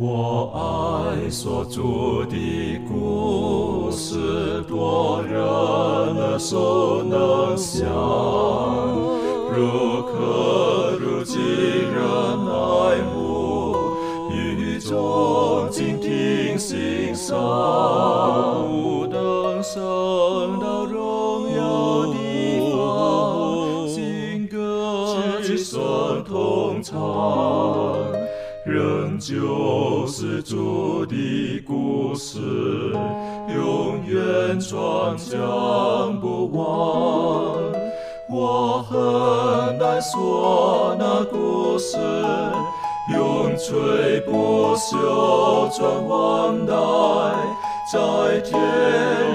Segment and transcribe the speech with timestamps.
[0.00, 7.84] 我爱所住的故事，多人所能想，
[9.50, 12.00] 如可如今人
[12.46, 13.74] 爱慕，
[14.30, 17.36] 雨中静听欣赏，
[34.68, 36.60] 远传讲不完。
[38.30, 41.96] 我很难说那故事，
[43.14, 46.74] 永垂不朽传万代，
[47.90, 48.60] 在天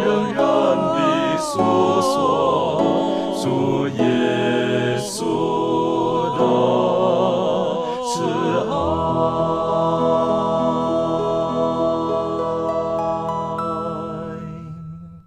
[0.05, 0.43] 仍然
[0.77, 1.51] 的诉
[2.01, 2.81] 说
[3.41, 4.03] 主耶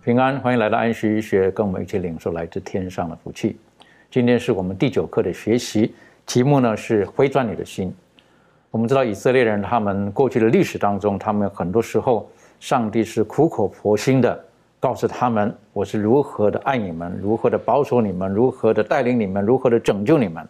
[0.06, 3.56] 平安，欢迎来到安息医学，跟我们一起领受来自天上的福气。
[4.08, 5.92] 今天是我们第九课的学习，
[6.24, 7.92] 题目呢是回转你的心。
[8.70, 14.44] 我们知道以色列人他们过去的历史当中，他们很多时候上帝是苦口婆心的
[14.78, 20.46] 告诉他们，我是如何的爱你们，如何的保守你们，如何的带领你们，如何的拯救你们。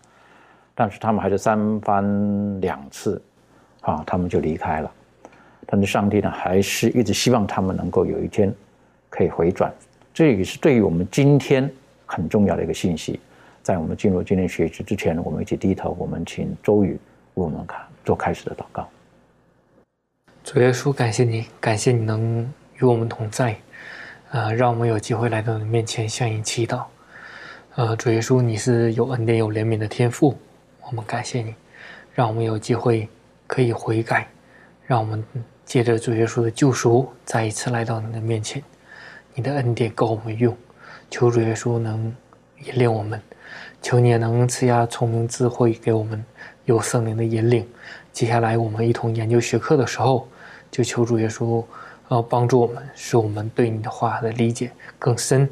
[0.74, 3.22] 但是他们还是三番两次，
[3.80, 4.92] 啊，他们就离开了。
[5.64, 8.54] 但是上帝呢，还是一直希望他们能够有一天
[9.16, 9.72] 可以回转。
[10.12, 11.70] 这也是对于我们今天
[12.04, 13.18] 很重要的一个信息。
[13.62, 16.98] 在我们进入今天学习之前，我们一起低头，我们请周宇为
[17.34, 18.88] 我们看做开始的祷告。
[20.44, 23.56] 主耶稣，感谢你，感谢你能与我们同在，
[24.30, 26.84] 呃，让我们有机会来到你面前向你祈祷。
[27.74, 30.38] 呃，主耶稣，你是有恩典、有怜悯的天父，
[30.88, 31.52] 我们感谢你，
[32.14, 33.08] 让我们有机会
[33.48, 34.28] 可以悔改，
[34.86, 35.22] 让我们
[35.64, 38.62] 借着主耶稣的救赎，再一次来到你的面前。
[39.38, 40.56] 你的恩典够我们用，
[41.10, 42.10] 求主耶稣能
[42.64, 43.20] 引领我们，
[43.82, 46.24] 求你也能赐下聪明智慧给我们，
[46.64, 47.68] 有圣灵的引领。
[48.14, 50.26] 接下来我们一同研究学课的时候，
[50.70, 51.62] 就求主耶稣，
[52.08, 55.46] 呃，帮助我们，使我们对你的话的理解更深，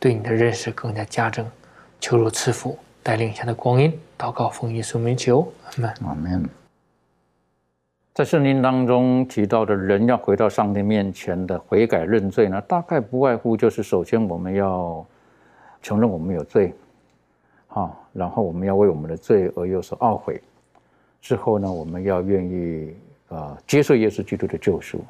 [0.00, 1.46] 对你的认识更加加增。
[2.00, 5.94] 求主赐福，带领下的光阴，祷告奉耶稣名求，阿门。
[6.04, 6.48] 阿门。
[8.18, 15.06] 在圣经当中提到的人要回到上帝面前的悔改认罪呢，大概不外乎就是首先我们要
[15.80, 16.74] 承认我们有罪，
[17.68, 20.42] 啊，然后我们要为我们的罪而有所懊悔，
[21.20, 22.92] 之后呢，我们要愿意
[23.28, 25.00] 呃接受耶稣基督的救赎，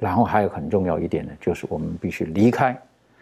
[0.00, 2.76] 然后还有很重要一点呢，就是我们必须离开，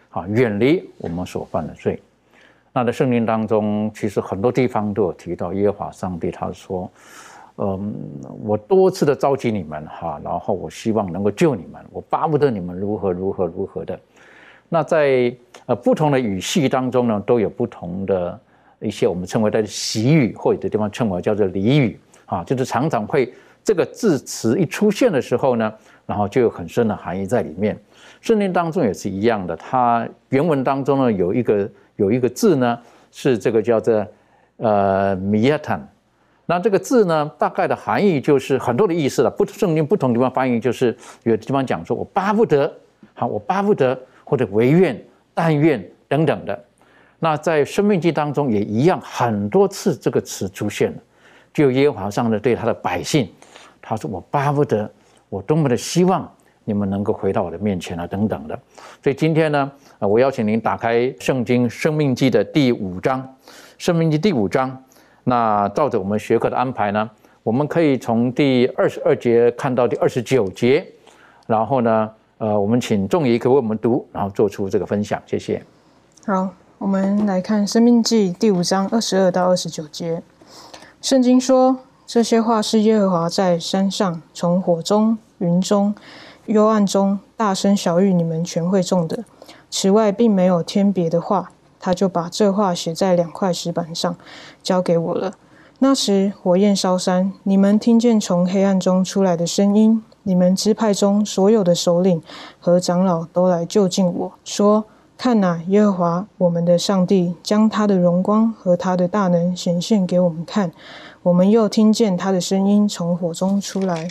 [0.08, 2.00] 啊，远离我们所犯的罪。
[2.72, 6.90] 那在圣经当中，其实很多地方都有提到耶和华上帝，他说。
[7.62, 7.94] 嗯，
[8.42, 14.00] 我多次的召集你们哈，然后我希望能够救你们，我巴不得你们如何如何如何的。
[14.70, 15.30] 那在
[15.66, 18.40] 呃不同的语系当中呢，都有不同的
[18.80, 23.30] 一些我们称为的习语，或者的地方称为叫做俚语啊，就是常常会
[23.62, 25.70] 这个字词一出现的时候呢，
[26.06, 27.78] 然后就有很深的含义在里面。
[28.22, 32.78] 圣经当中也是一样的，它原文当中呢有一个有一个字呢
[33.12, 34.06] 是这个叫做
[34.56, 35.86] 呃米亚坦。
[36.50, 39.30] 那这个字呢，大概的含义就是很多的意思了。
[39.30, 40.86] 不圣经不同地方翻译，就是
[41.22, 42.72] 有的地方讲说，我巴不得，
[43.14, 45.00] 好，我巴不得，或者唯愿、
[45.32, 46.64] 但愿等等的。
[47.20, 50.98] 那在生命记当中也一样，很多次这个词出现了。
[51.54, 53.28] 就耶和华上的对他的百姓，
[53.80, 54.90] 他说我巴不得，
[55.28, 56.28] 我多么的希望
[56.64, 58.58] 你们能够回到我的面前啊，等等的。
[59.04, 63.36] 所以今天呢，啊，我邀请您打开圣经生命记的第五章，
[63.78, 64.76] 生命记第五章。
[65.30, 67.08] 那照着我们学科的安排呢，
[67.44, 70.84] 我们可以从第二十二节看到第二十九节，
[71.46, 75.62] 然后呢，呃，我们请仲怡可为我们读，然后做出这个分享，谢谢。
[76.26, 76.48] 好，
[76.78, 80.20] 我们来看《生命记》第五章二十二到二十九节。
[81.00, 85.94] 圣经说，这些话是耶和华在山上从火中、云中、
[86.46, 89.24] 幽暗中大声小谕你们全会众的。
[89.70, 91.52] 此外，并没有添别的话。
[91.80, 94.14] 他就把这话写在两块石板上，
[94.62, 95.32] 交给我了。
[95.80, 100.04] 那时火焰烧山，你们听见从黑暗中出来的声音。
[100.22, 102.22] 你们支派中所有的首领
[102.60, 104.84] 和长老都来就近我说
[105.16, 110.72] ：“看哪，耶和华我们的上帝将他的荣光和他的大能显现给我们看。
[111.22, 114.08] 我们又听见他的声音从火中出来。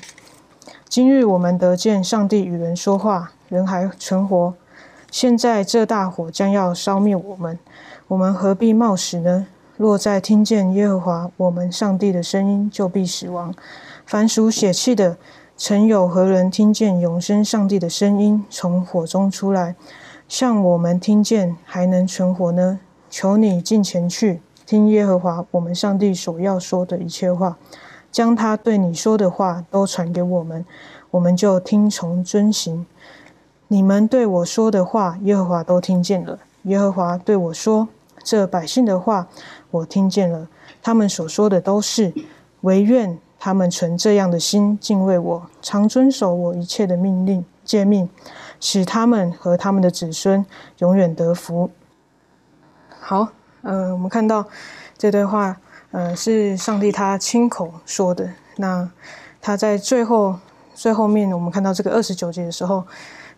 [0.88, 4.56] 今日我们得见上帝与人说话，人还存活。”
[5.12, 7.58] 现在这大火将要烧灭我们，
[8.08, 9.48] 我们何必冒死呢？
[9.76, 13.54] 若再听见耶和华我们上帝的声音，就必死亡。
[14.06, 15.18] 凡属血气的，
[15.56, 19.76] 曾有何人听见永生上帝的声音从火中出来，
[20.28, 22.80] 像我们听见还能存活呢？
[23.10, 27.58] 求你进前去，听耶和华我们上帝所要说的一切话，
[28.12, 30.66] 将他对你说的话都传给我们，
[31.12, 32.86] 我们就听从遵行。
[33.72, 36.40] 你们对我说的话，耶和华都听见了。
[36.64, 37.88] 耶和华对我说
[38.24, 39.28] ：“这百姓的话，
[39.72, 40.48] 我听见了。
[40.82, 42.14] 他们所说的都是，
[42.62, 48.10] 唯愿。”他们存这样的心敬畏我，常遵守我一切的命令诫命，
[48.60, 50.46] 使他们和他们的子孙
[50.80, 51.70] 永远得福。
[53.00, 53.30] 好，
[53.62, 54.46] 呃，我们看到
[54.98, 55.56] 这段话，
[55.92, 58.30] 呃，是上帝他亲口说的。
[58.58, 58.92] 那
[59.40, 60.36] 他在最后
[60.76, 62.86] 最后面，我们看到这个二十九节的时候，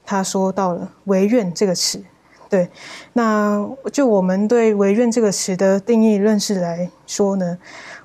[0.06, 2.04] 他说到了“唯愿”这个词。
[2.50, 2.70] 对，
[3.14, 7.58] 那就我们对“唯愿”这个词的定义认识来说呢，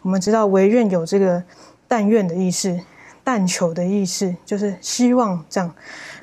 [0.02, 1.43] 我们知道“唯愿”有这个。
[1.88, 2.81] 但愿的意思，
[3.22, 5.72] 但求的意思，就是希望这样。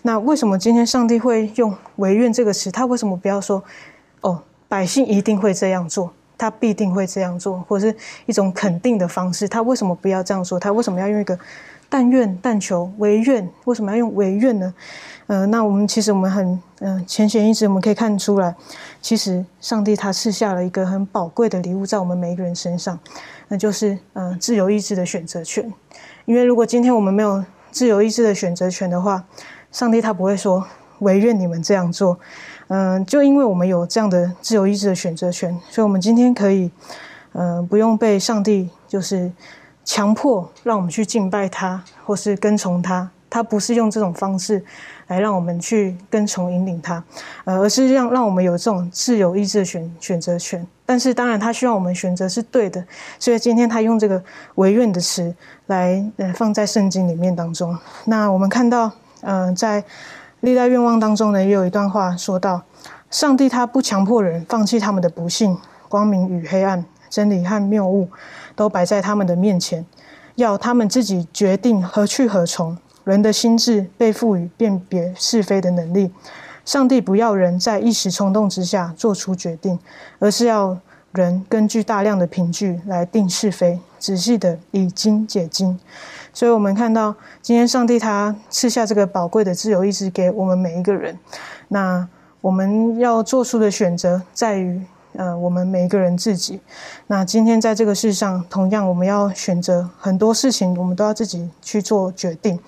[0.02, 2.70] 那为什么今天上帝会用“唯愿”这个词？
[2.70, 3.64] 他为什么不要说
[4.20, 9.48] “哦，百姓一定会这样做，他必定会这样做”，或是一种肯定的方式？
[9.48, 10.60] 他为什么不要这样说？
[10.60, 11.40] 他为什么要用一个
[11.88, 13.50] “但愿”“但求”“唯愿”？
[13.64, 14.74] 为什么要用“唯愿”呢？
[15.28, 18.54] 呃，那我们其实我们很嗯浅显易知，我们可以看出来，
[19.02, 23.00] 其实上帝他赐下了一个很宝贵的礼物在我们每一个人身上。
[23.48, 25.72] 那就是嗯自由意志的选择权，
[26.26, 29.24] 因为如果今天我们没有自由意志的选择权的话，
[29.72, 30.66] 上帝他不会说
[31.00, 32.18] 唯愿你们这样做，
[32.68, 36.72] 嗯，就因为我们有这样的自由意志的选择权，所以我们今天可以
[37.34, 39.32] 嗯不用被上帝就是
[39.86, 44.64] 强迫让我们去敬拜他或是跟从他，他不是用这种方式。
[45.08, 47.04] 来让我们去跟从引领他，
[47.46, 50.66] 呃，而是让让我们有这种自由意志的选选择权。
[50.86, 52.84] 但是当然，他希望我们选择是对的，
[53.18, 54.22] 所以今天他用这个
[54.56, 55.34] 唯愿的词
[55.68, 57.78] 来呃放在圣经里面当中。
[58.06, 58.92] 那我们看到，
[59.22, 59.84] 嗯，在
[60.42, 62.62] 历代愿望当中呢，也有一段话说到：
[63.10, 65.58] 上帝他不强迫人放弃他们的不幸，
[65.88, 68.10] 光明与黑暗，真理和谬误，
[68.54, 69.86] 都摆在他们的面前，
[70.36, 72.78] 要他们自己决定何去何从。
[73.04, 76.12] 人的心智被赋予辨别是非的能力，
[76.64, 79.78] 上帝不要人在一时冲动之下做出决定，
[80.20, 80.78] 而是要
[81.12, 85.78] 人根据大量的凭据来定是非，仔细的以经解经。
[86.34, 91.20] 所以，我们看到今天上帝他赐下这个宝贵的自由意志给我们每一个人，
[91.68, 92.08] 那
[92.42, 94.82] 我们要做出的选择在于。
[95.16, 96.60] 呃，我们每一个人自己，
[97.06, 102.60] 那今天在这个世上，同样我们要选择很多事情，我们都要自己去做决定。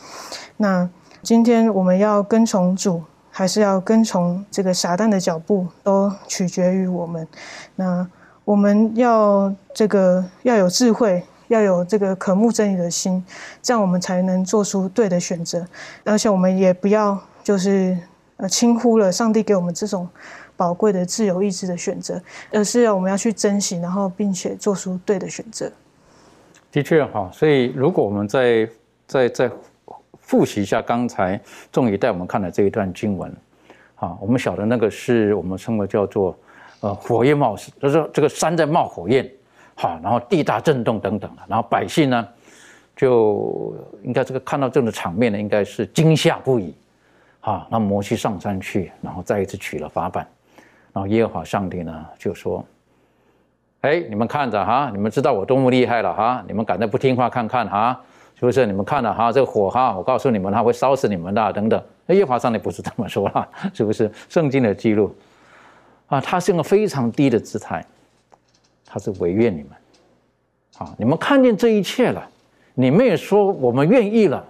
[0.57, 0.87] 那
[1.23, 3.01] 今天我们要跟从主，
[3.31, 7.27] 还是要跟从这个撒旦的脚步，都取决于我们。
[7.75, 8.07] 那
[8.43, 13.25] 我们要这个要有智慧，要有这个渴慕真理的心，
[13.63, 15.65] 这样我们才能做出对的选择。
[16.03, 17.97] 而且我们也不要就是
[18.37, 20.07] 呃轻忽了上帝给我们这种。
[20.57, 22.21] 宝贵的自由意志的选择，
[22.51, 25.71] 而是我们要去珍惜，然后并且做出对的选择。
[26.71, 28.69] 的确哈，所以如果我们再
[29.07, 29.49] 再再
[30.19, 31.39] 复习一下刚才
[31.71, 33.33] 仲宇带我们看的这一段经文，
[33.95, 36.37] 啊，我们晓得那个是我们称为叫做
[36.81, 39.29] 呃火焰冒，就是这个山在冒火焰，
[39.75, 42.27] 好，然后地大震动等等的，然后百姓呢
[42.95, 43.73] 就
[44.03, 46.73] 应该这个看到这种场面呢，应该是惊吓不已，
[47.39, 50.27] 啊，那摩西上山去，然后再一次取了法板。
[50.95, 52.63] 然后耶和华上帝呢就说
[53.81, 58.01] ：“哎，你们看着哈，你们知道我多么厉害了哈，你们敢再不听话看看哈，
[58.39, 58.65] 是不是？
[58.65, 61.83] 你们看了哈，这个火哈，我告诉你们，它会烧死你们的等等。
[62.05, 64.09] 那耶和华上帝不是这么说了，是不是？
[64.29, 65.13] 圣经的记录
[66.07, 67.85] 啊，他是用非常低的姿态，
[68.85, 69.71] 他是违愿你们。
[70.77, 72.25] 啊，你们看见这一切了，
[72.73, 74.41] 你们也说我们愿意了，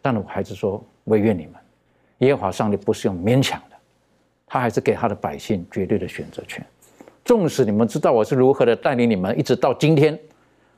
[0.00, 1.54] 但是我还是说违愿你们。
[2.18, 3.60] 耶和华上帝不是用勉强。”
[4.52, 6.62] 他还是给他的百姓绝对的选择权，
[7.24, 10.18] 纵使你们知道我是如何的带领你们，一直到今天，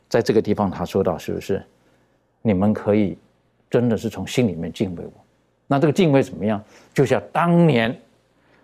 [0.09, 1.61] 在这个地方他说到是不是？
[2.41, 3.19] 你们可以
[3.69, 5.13] 真的是从心里面敬畏我，
[5.67, 6.63] 那这个敬畏怎么样？
[6.95, 8.01] 就像当年，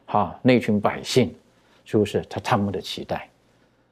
[0.06, 1.34] 哈那群百姓，
[1.84, 3.28] 是不是他他们的期待，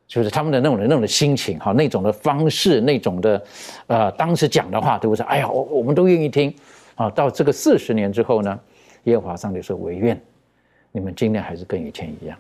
[0.06, 3.44] 就是他们的那种的那种的心情，哈那种的方式，那种的，
[3.88, 5.26] 呃当时讲的话，对不对？
[5.26, 6.54] 哎呀，我我们都愿意听，
[6.94, 8.60] 啊，到这个四十年之后呢，
[9.02, 10.16] 耶和华上帝说唯愿。
[10.92, 12.38] 你们今天还是跟以前一样，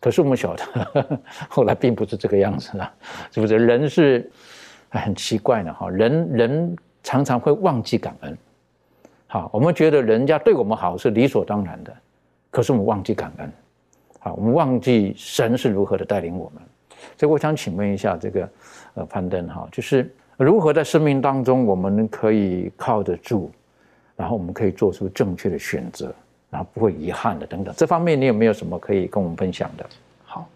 [0.00, 2.92] 可是我们晓得， 后来并不是这个样子啊，
[3.30, 3.56] 是不是？
[3.58, 4.30] 人是
[4.90, 8.36] 很奇怪的哈，人人常常会忘记感恩。
[9.26, 11.94] 好，我们觉得人家对我们好是理所当然的，
[12.50, 13.52] 可是我们忘记感恩。
[14.20, 16.62] 好，我们忘记神是如何的带领我们。
[17.18, 18.48] 所以我想请问一下这个
[18.94, 23.52] 呃攀登哈，就是如何在生命当中我们可以靠得住
[24.16, 26.14] 然后我们可以做出正确的选择，
[26.54, 27.74] 然后不会遗憾的等等。
[27.76, 29.84] 这方面你有没有什么可以跟我们分享的？
[30.24, 30.48] 好，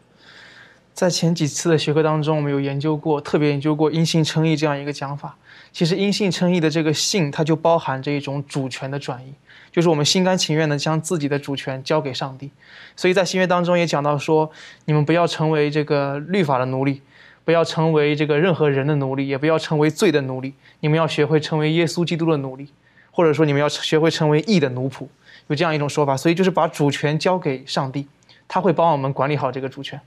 [0.95, 5.37] 在前几次的学科当中，我们有研究过，特别研究过因信称义这样一个讲法。
[5.73, 9.35] 其实因信称义的这个信，它就包含着一种主权的转移，
[9.73, 12.49] 就是我们心甘情愿的将自己的主权交给上帝。
[12.95, 14.49] 所以在新约当中也讲到说，
[14.85, 17.03] 你们不要成为这个律法的奴隶，
[17.45, 20.55] 不要成为这个任何人的奴隶，也不要成为罪的奴隶。
[20.79, 22.69] 你们要学会成为耶稣基督的奴隶，
[23.11, 25.07] 或者说你们要学会成为义的奴仆，
[25.49, 26.17] 有这样一种说法。
[26.17, 28.07] 所以就是把主权交给上帝，
[28.47, 30.01] 他会帮我们管理好这个主权。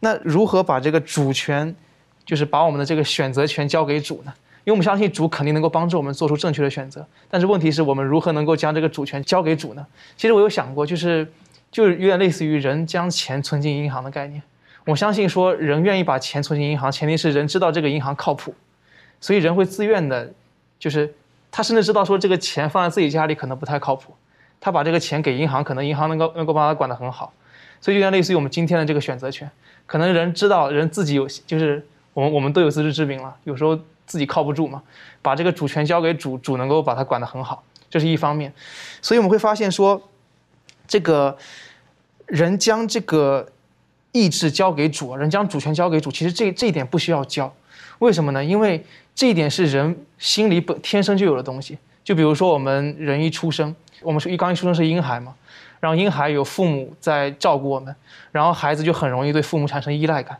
[0.00, 1.74] 那如何把这个主权，
[2.24, 4.32] 就是把我们的这个选择权交给主呢？
[4.64, 9.86] 因为我们相信主肯定能够帮助我们做出正确的选择，但是问题是我们如何能够将这个主权交给主呢？
[10.16, 11.30] 其实我有想过，就是
[11.70, 14.42] 就是有点类似于人将钱存进银行的概念。
[14.86, 18.54] 我相信说人愿意把钱存进银行，前提是人知道这个银行靠谱，
[19.20, 20.32] 所以人会自愿的，
[20.78, 21.14] 就是
[21.50, 24.14] 他甚至知道说这个钱放在自己家里可能不太靠谱，
[24.60, 27.32] 他把这个钱给银行，可能银行能够能够把他管得很好。
[27.80, 29.50] 所以就像类似于我们今天的这个选择权，
[29.86, 33.78] 可能人知道人自己有，就是我们我们都有自知之明了，有时候。
[34.06, 34.82] 自己靠不住嘛，
[35.22, 38.52] 把这个主权交给主，主能够把它管得很好，这是一方面。
[39.00, 39.98] 所以我们会发现说，
[40.86, 41.34] 这个
[42.26, 43.48] 人将这个
[44.12, 47.50] 意志交给主，人将主权交给主，其实这这一点不需要教。
[48.00, 48.44] 为什么呢？
[48.44, 48.84] 因为
[49.14, 51.78] 这一点是人心里本天生就有的东西。
[52.04, 55.34] 就比如说我们人一出生，我们说一刚一出生是婴孩嘛，
[55.80, 57.94] 然后婴孩有父母在照顾我们，
[58.30, 60.38] 然后孩子就很容易对父母产生依赖感。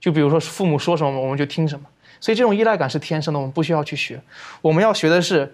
[0.00, 1.84] 就比如说父母说什么，我们就听什么。
[2.20, 4.20] 所以这种依赖感是天生的，我们不需要去学。
[4.60, 5.52] 我们要学的是，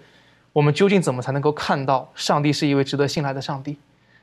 [0.53, 3.77] 我们究竟怎么才能够看到上帝是一位值得信赖的上帝？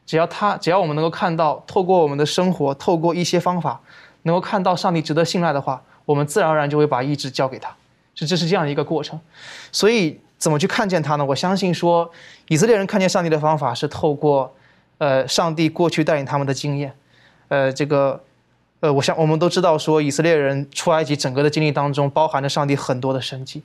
[0.05, 3.81] 只要他，只要我们能够看到，透过我们的生活，透过一些方法，
[4.23, 7.73] 能够看到上帝值得信赖的话，我们自然而然就会把意志交给他。
[8.15, 9.19] 是，这是这样一个过程。
[9.71, 11.25] 所以怎么去看见他呢？
[11.25, 12.11] 我相信说，
[12.49, 14.53] 以色列人看见上帝的方法是透过，
[14.99, 16.93] 呃，上帝过去带领他们的经验，
[17.47, 18.21] 呃，这个。
[18.81, 23.63] 呃，我想我们都知道，说以色列人出埃及整个的经历当中，包含着上帝很多的神迹，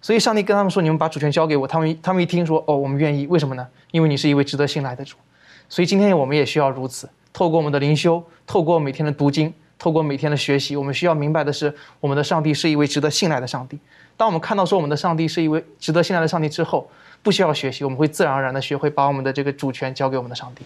[0.00, 3.64] 所以上帝跟他们说：“你们把主权交给我。”他们他们一听说：“哦，我们愿意。”为什么呢？
[3.92, 5.14] 因为你是一位值得信赖的主。
[5.68, 13.78] 所以今天我们也需要如此，透过我们的灵修，透过每天的读经，透过每天的学习，我们需要明白的是，我们的上帝是一位值得信赖的上帝。
[14.16, 16.88] 当我们看到说我们的上帝是一位值得信赖的上帝之后，
[17.22, 20.64] 不需要学习，我们会自然而然的学会把我们的这个主权交给我们的上帝。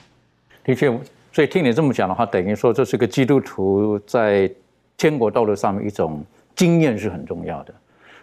[0.64, 0.98] 的确。
[1.32, 4.50] 所以听你这么讲的话，等于说这是个基督徒在
[4.96, 6.24] 天国道路上面一种
[6.56, 7.72] 经验是很重要的。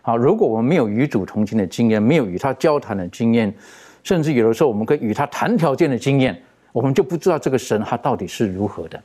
[0.01, 3.53] 好，如果我们没有与主同行的经验，没有与他交谈的经验，
[4.03, 6.37] 甚至有的时候我们可以与他谈条件的经验，
[6.73, 9.01] 我们就不知道这个神他到底是如何的。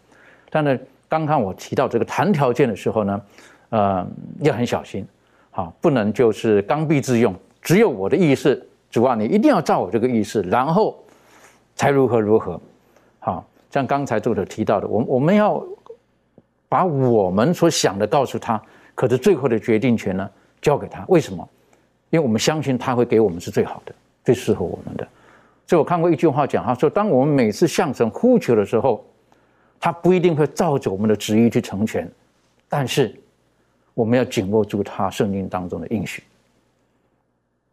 [0.50, 3.22] 但是刚刚我提到这个谈条件的时候呢，
[3.70, 4.04] 呃，
[4.40, 5.06] 要很小心，
[5.52, 10.98] 好，不能就是刚愎自用，只有我的意思，主啊，你一定要照我这个意思，然后
[11.76, 12.60] 才如何如何，
[13.20, 13.46] 好。
[13.70, 15.64] 像刚才作者提到的，我我们要
[16.68, 18.60] 把我们所想的告诉他，
[18.94, 20.28] 可是最后的决定权呢
[20.60, 21.02] 交给他。
[21.08, 21.48] 为什么？
[22.10, 23.94] 因为我们相信他会给我们是最好的、
[24.24, 25.08] 最适合我们的。
[25.66, 29.02] 所以我看过一句话讲，他说：当我们每次向神呼求的时候，
[29.80, 32.06] 他不一定会照着我们的旨意去成全，
[32.68, 33.18] 但是
[33.94, 36.22] 我们要紧握住他圣经当中的应许。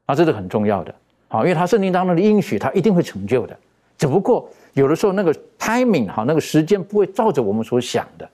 [0.05, 0.93] 啊，这是很重要的。
[1.27, 3.57] 好，因为他圣经当中的应许，他一定会成就的。
[3.97, 4.49] 只不过。
[4.73, 8.29] 有的时候那个 timing 哈，那个时间不会照着我们所想的，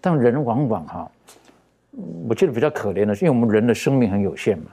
[0.00, 1.10] 但人往往哈，
[2.26, 4.70] 我觉得比较可怜的是，因为我们人的生命很有限嘛，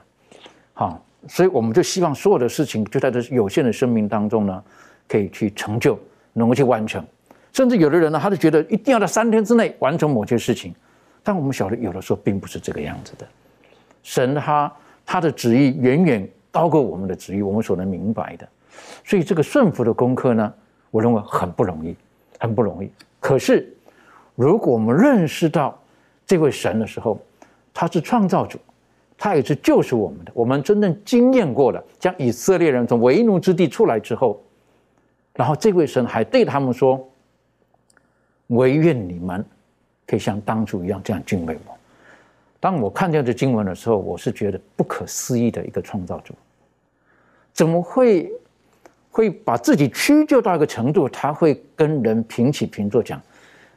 [0.72, 4.64] 好，所以我们就希望所有的事情就在这有限的生命当中呢，
[5.06, 5.96] 可以去成就，
[6.32, 7.04] 能够去完成。
[7.52, 10.74] 甚至有的人呢，他就觉得一定要在三天之内完成某些事情，
[11.24, 13.26] 但我们晓得有的时候并不是这个样子的。
[14.04, 14.72] 神他
[15.04, 18.46] 他的旨意远远高过我们的旨意，我们所能明白的。
[19.02, 20.54] 所以这个顺服的功课呢？
[20.90, 21.96] 我认为很不容易，
[22.38, 22.88] 很不容易。
[23.18, 23.74] 可是，
[24.36, 25.76] 如果我们认识到
[26.24, 27.18] 这位神的时候，
[27.72, 28.60] 他是创造主，
[29.18, 30.30] 他也是救赎我们的。
[30.34, 34.40] 我们真正经验过了，将以色列人从为奴之地出来之后，
[35.34, 37.08] 然后这位神还对他们说
[38.48, 39.44] ：“唯愿你们
[40.06, 41.76] 可以像当初一样这样敬畏我。”
[42.60, 46.34] 当我看见这经文的时候，我是觉得不可思议的一个创造主，
[47.52, 48.30] 怎么会？
[49.14, 53.22] 会把自己屈就到一个程度，他会跟人平起平坐讲：“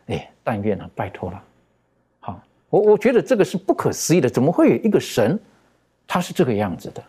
[0.09, 1.43] 哎，但愿啊，拜托了。”
[2.21, 5.39] 好，我我觉得这个是不可思议的，怎么会有一个神，
[6.07, 7.03] 他是这个样子的？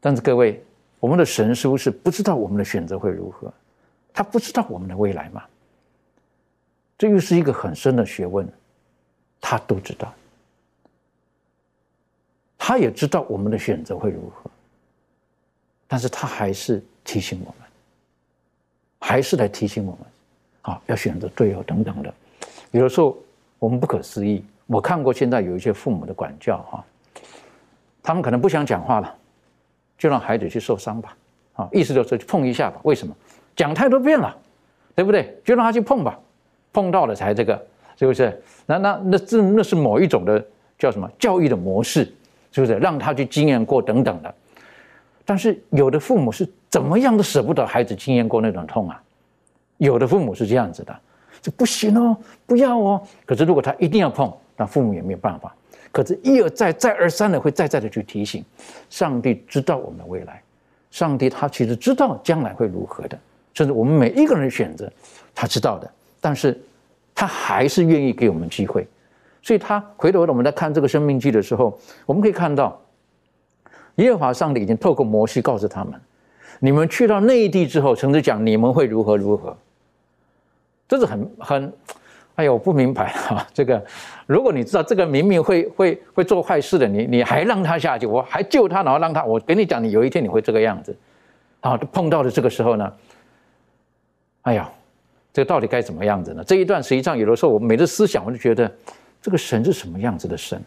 [0.00, 0.64] 但是各位，
[1.00, 3.52] 我们的神是不是不知道我们的选择会如何？
[4.14, 5.42] 他不知道我们的未来吗？
[6.98, 8.46] 这又是一个很深的学问。
[9.40, 10.12] 他都知道，
[12.58, 14.50] 他也知道我们的选择会如何。
[15.86, 17.68] 但是他还是提醒我们，
[18.98, 20.00] 还是来提醒我们，
[20.74, 22.12] 啊，要选择对哦等等的。
[22.72, 23.16] 有的时候
[23.60, 26.84] 我们不可思议，我看过现在有一些父母的管教哈，
[28.02, 29.14] 他们可能不想讲话了，
[29.96, 31.16] 就让孩子去受伤吧，
[31.54, 32.80] 啊，意思就是碰一下吧。
[32.82, 33.16] 为什么？
[33.54, 34.36] 讲太多遍了，
[34.96, 35.40] 对不对？
[35.44, 36.18] 就让他去碰吧，
[36.78, 37.60] 碰到了才这个，
[37.98, 38.40] 是不是？
[38.64, 40.40] 那那那这那是某一种的
[40.78, 42.04] 叫什么教育的模式，
[42.52, 42.74] 是不是？
[42.74, 44.32] 让他去经验过等等的。
[45.24, 49.02] 但是有的父母是怎么样都舍不得孩子经验过那种痛啊，
[49.78, 50.96] 有的父母是这样子的，
[51.42, 52.16] 这不行哦，
[52.46, 53.02] 不要哦。
[53.26, 55.52] 可是如果他一定要碰，那父母也没有办法。
[55.90, 58.44] 可是，一而再，再而三的会再再的去提醒，
[58.88, 60.40] 上帝知道我们的未来，
[60.92, 63.18] 上帝他其实知道将来会如何的。
[63.54, 64.88] 甚至我们每一个人选择，
[65.34, 66.56] 他知道的，但是
[67.18, 68.86] 他还是愿意给我们机会。
[69.42, 72.80] 所以，他回头我们在看这个生命记的时候，我们可以看到，
[73.96, 76.00] 耶和华上帝已经透过摩西告诉他们：
[76.60, 79.56] 你们去到内地之后，甚至讲你们会如何如何。
[80.86, 81.72] 这是很很，
[82.36, 83.44] 哎呀，我不明白啊！
[83.52, 83.84] 这个，
[84.26, 90.96] 如果你知道这个明明会会会做坏事的，你你还让他下去，我还救他，然后让他，我跟你讲，你有一天你会这个样子，
[91.62, 92.92] 啊，碰到的这个时候呢？
[94.42, 94.70] 哎呀，
[95.32, 96.42] 这个到底该怎么样子呢？
[96.44, 98.70] 这一段实际上有的时候，我每次思想，我就觉得
[99.22, 100.60] 这个神是什么样子的神？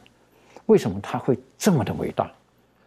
[0.68, 2.32] 为什么他会这么的伟大？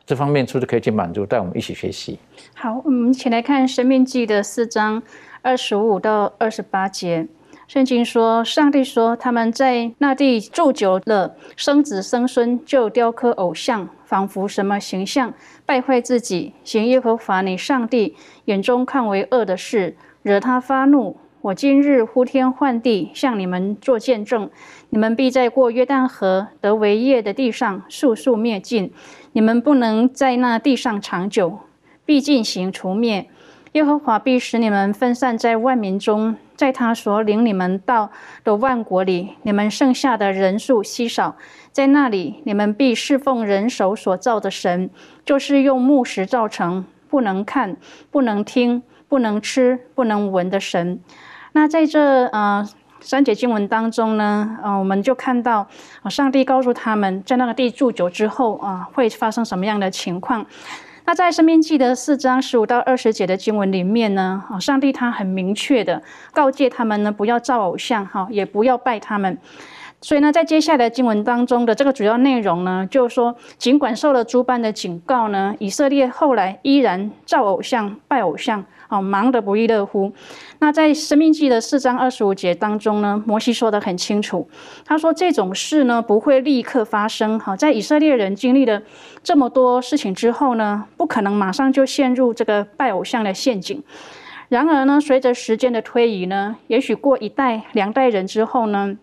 [0.06, 2.18] 这方面是不是可以去满足，带我们一起学习？
[2.54, 5.02] 好，我们一起来看《生命记》的四章
[5.42, 7.26] 二十五到二十八节。
[7.66, 15.32] 圣经说，上帝说他们在那地住久了，生子生孙就雕刻偶像，仿佛什么形象，
[15.64, 18.14] 败坏自己，行耶和华你上帝
[18.44, 19.96] 眼中看为恶的事。
[20.20, 24.48] 惹他发怒，我今日呼天唤地向你们做见证，
[24.88, 28.90] 你们必在过约旦河得为业的地上速速灭尽，
[29.32, 31.58] 你们不能在那地上长久，
[32.06, 33.28] 必进行除灭。
[33.72, 38.10] 耶和华必使你们分散在万民中，在他所领你们到
[38.42, 41.36] 的万国里，你们剩下的人数稀少，
[41.70, 44.88] 在那里你们必侍奉人手所造的神，
[45.26, 47.76] 就是用木石造成，不能看，
[48.10, 48.82] 不能听。
[49.06, 50.98] 不能吃、不能闻的神。
[51.56, 52.68] 那在这呃
[53.00, 55.64] 三节经文当中呢，呃，我们就看到
[56.10, 60.44] 上帝告诉他们在那个地住久之后啊，会发生什么样的情况。
[61.04, 69.38] 那在生命记的四章十五到二十节的经文里面呢，啊，上帝他很明确的告诫他们呢，不要造偶像，哈，也不要拜他们。
[70.00, 78.64] 所以呢，在接下来经文当中的这个主要内容呢，就是说，尽管受了诸般的警告呢，以色列后来依然造偶像、拜偶像。
[78.88, 80.12] 好，忙得不亦乐乎。
[80.58, 84.48] 那在《生命记》的四章二十五节当中呢，摩西说得很清楚，
[84.84, 87.38] 他说这种事呢不会立刻发生。
[87.38, 88.82] 哈，在以色列人经历了
[89.22, 93.82] 这么多事情之后呢，不可能马上就陷入这个拜偶像的陷阱。
[94.48, 98.96] 然而呢，随着时间的推移呢，也许过一代、两代人之后呢。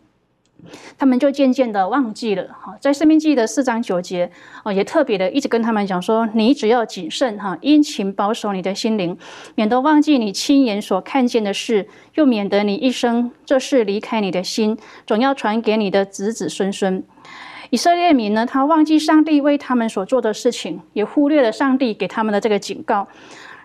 [0.98, 4.32] 他们就渐渐的忘记了哈，在生命记的四章九节
[4.64, 9.18] 哦，也特别的一直跟他们讲说，你只要谨慎哈，殷勤保守你的心灵，
[9.56, 17.04] 免得忘记你亲眼所看见的事，又免得你一生这事离开你的心，总要传给你的子子孙孙。
[17.70, 23.08] 以色列民呢，他忘记上帝为他们所做的事情，也忽略了上帝给他们的这个警告。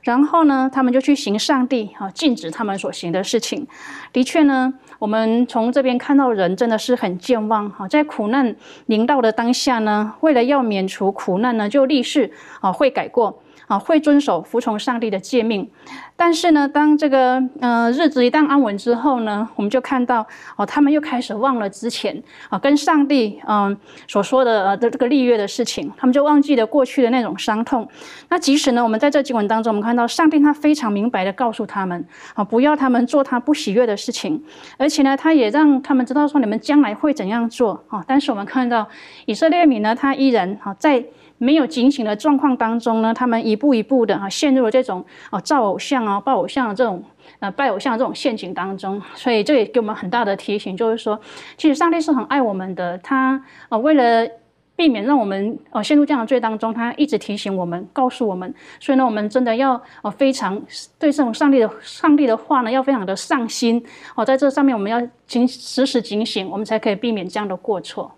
[0.02, 3.66] 然后呢，他们就去行上帝啊禁止他们所行的事情。
[4.12, 8.56] 的确呢，我们从这边看到人真的是很健忘哈，在苦难
[8.87, 12.30] 临到的当下呢，为了要免除苦难呢，就立誓
[12.61, 13.42] 啊会改过。
[13.66, 15.68] 啊，会遵守、服从上帝的诫命，
[16.16, 20.24] 但是呢，当这个呃日子一旦安稳之后呢，我们就看到
[20.57, 23.76] 哦，他们又开始忘了之前啊跟上帝嗯
[24.07, 27.88] 所说的呃的这个立约的事情，他们就忘记了过去的那种伤痛。
[28.29, 34.40] 那即使呢，我们在这经文当中，我们看到上帝他非常明白的告诉他们啊，不要他们做他不喜悦的事情，
[34.79, 38.05] 而且呢，他也让他们知道说你们将来会怎样做啊。
[38.07, 38.88] 但是我们看到
[39.24, 41.05] 以色列民呢，他依然啊在。
[41.38, 47.03] 没有警醒的状况当中呢，他们一步一步的哈陷入了这种哦造偶像啊、拜偶像的这种
[47.40, 49.01] 呃拜偶像的这种陷阱当中。
[49.14, 51.20] 所以这也给我们很大的提醒，就是说，
[51.57, 54.29] 其实上帝是很爱我们的，他呃为了
[54.75, 58.55] 避免让我们呃陷入这样的罪当中，他一直提醒我们，告诉我们。
[58.79, 60.61] 所以呢，我们真的要呃非常
[60.99, 63.83] 对这种上帝的上帝的话呢，要非常的上心
[64.14, 68.12] 哦，在这上面我们要警时时警醒，我们才可以避免这样的过错。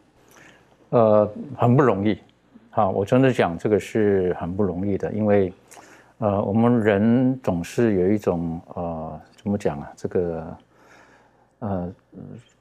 [0.90, 2.18] 呃，很不容易。
[2.78, 5.52] 啊，我真的讲这个是很不容易的，因为，
[6.18, 9.92] 呃，我们人总是有一种呃，怎么讲啊？
[9.96, 10.56] 这个，
[11.58, 11.92] 呃，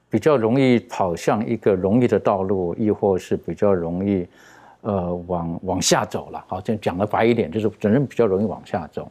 [0.10, 4.27] 比较容易跑向一个容易的道路，亦或是比较容易，
[4.82, 6.43] 呃往往下走了。
[6.47, 9.08] 好，这讲的白一点，就是人比较容易往下走。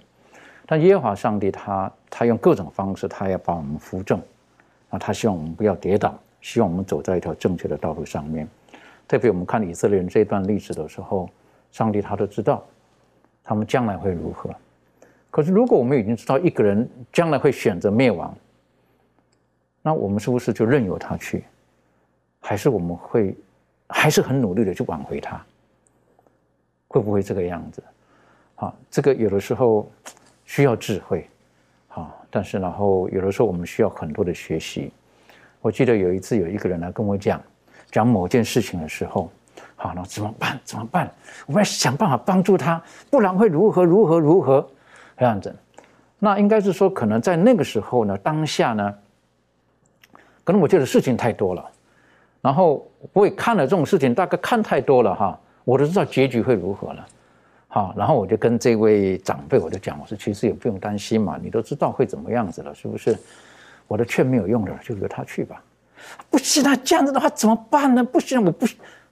[0.66, 4.20] 但耶和华上帝他他用各种方式，他要把我们扶正，
[4.90, 8.48] 啊，他希望我们不要跌倒，希望我们走在一条正确的道路上面。
[9.08, 11.30] 特别我们看以色列人这段历史的时候，
[11.70, 12.64] 上帝他都知道
[13.44, 14.50] 他们将来会如何。
[15.30, 18.34] 可是如果我们已经知道一个人将来会选择灭亡，
[19.82, 21.44] 那我们是不是就任由他去？
[22.40, 23.36] 还是我们会
[23.88, 25.44] 还是很努力的去挽回他？
[26.88, 27.82] 会不会这个样子？
[28.56, 29.88] 啊，这个有的时候
[30.44, 31.28] 需要智慧，
[31.88, 34.90] 啊，但是然后有的时候我们需要很多的学习。
[35.60, 37.40] 我记得有一次有一个人来跟我讲。
[37.96, 39.30] 讲某件事情的时候，
[39.74, 40.60] 好，那怎么办？
[40.64, 41.10] 怎么办？
[41.46, 42.78] 我们要想办法帮助他，
[43.10, 44.68] 不然会如何如何如何
[45.16, 45.56] 这样子。
[46.18, 48.94] 那应该是说，可能在那个时候呢，当下呢，
[50.44, 51.64] 可能我觉得事情太多了，
[52.42, 57.06] 然后我也看了这种事情，大概看太多了哈，我都知道结局会如何了。
[57.68, 63.16] 好，然后我就跟这位长辈我就讲，我说其实也不用担心嘛，你都知道会怎么样子了，是不是？
[63.88, 65.62] 我的劝没有用的，就由他去吧。
[66.30, 68.02] 不行，那这样子的话怎么办呢？
[68.04, 68.66] 不行，我不，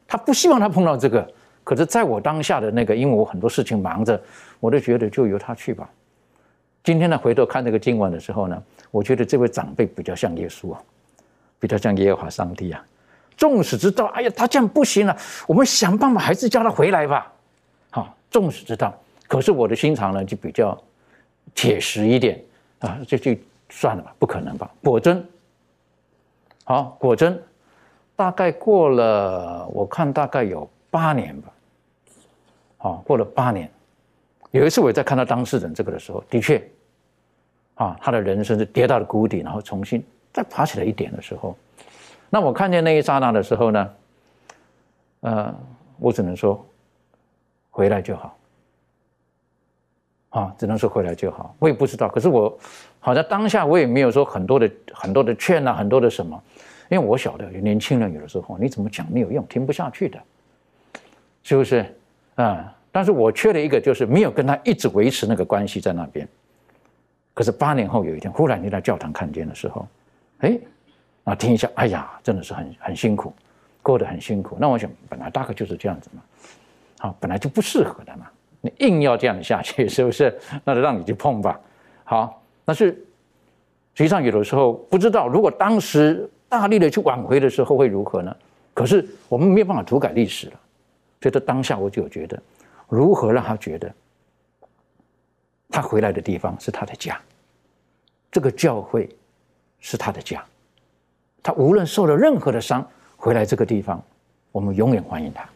[0.07, 1.27] 他不希望他碰到这个。
[1.63, 4.21] 可是，在我当下的那个，因为我很多事情忙着，
[4.61, 5.89] 我都觉得就由他去吧。
[6.83, 10.83] 今天呢，回头看这个经文的时候呢，我觉得这位长辈比较像耶稣啊，
[11.59, 12.85] 比较像耶和华上帝啊。
[13.37, 15.17] 纵使知道，哎呀，他这样不行了，
[15.47, 17.33] 我们想办法还是叫他回来吧。
[17.91, 18.95] 好，纵使知道，
[19.27, 20.79] 可是我的心肠呢，就比较
[21.55, 22.39] 铁实一点
[22.81, 23.35] 啊，就就
[23.71, 24.71] 算了吧，不可能吧？
[24.83, 25.27] 果真。
[26.65, 27.41] 好，果真，
[28.17, 31.53] 大概过了，我看大概有八年吧。
[32.79, 33.71] 好，过了八年，
[34.51, 36.63] 有一次我在看到当事人这个的时候，的确，
[37.75, 41.57] 啊，他的人生是跌到了谷底，然后重新再爬起来一点的时候，
[42.31, 43.91] 那我看见那一刹那的时候呢，
[45.21, 45.55] 呃，
[45.99, 46.65] 我只能说，
[47.71, 48.37] 回来就好。
[50.35, 51.55] 啊，只能说回来就好。
[51.61, 52.59] 我也不知道，可是我
[52.99, 56.43] 好像当下我也没有说很多的很多的劝啊，很多的什么，
[56.91, 60.19] 因为我晓得年轻人有的时候你怎么讲没有用，听不下去的，
[61.45, 61.87] 是不是
[62.35, 62.75] 啊？
[62.91, 66.29] 但是我缺了一个，就是没有跟他一直维持那个关系在那边。
[67.33, 69.87] 可是八年后有一天，忽然你在教堂看见的时候，
[70.39, 70.59] 哎，
[71.23, 73.33] 啊听一下，哎呀，真的是很很辛苦，
[73.83, 74.57] 过得很辛苦。
[74.59, 76.23] 那我想，本来大概就是这样子嘛，
[76.99, 78.27] 好，本来就不适合的嘛。
[78.65, 80.35] 你硬要这样下去， 是不是？
[80.65, 81.61] 那就让你去碰吧。
[82.03, 82.87] 好，但是
[83.93, 88.35] 实际上有的时候不知道，如果当时大力的去挽回的时候会如何呢？
[88.73, 90.61] 可是我们没有办法涂改历史了，
[91.21, 92.43] 所以在当下我就觉得，
[92.89, 93.93] 如何让他觉得
[95.69, 97.21] 他回来的地方是他的家，
[98.33, 99.15] 这个教会
[99.79, 100.43] 是他的家，
[101.43, 102.85] 他无论受了任何的伤，
[103.17, 104.03] 回来这个地方，
[104.51, 105.47] 我们永远欢迎他。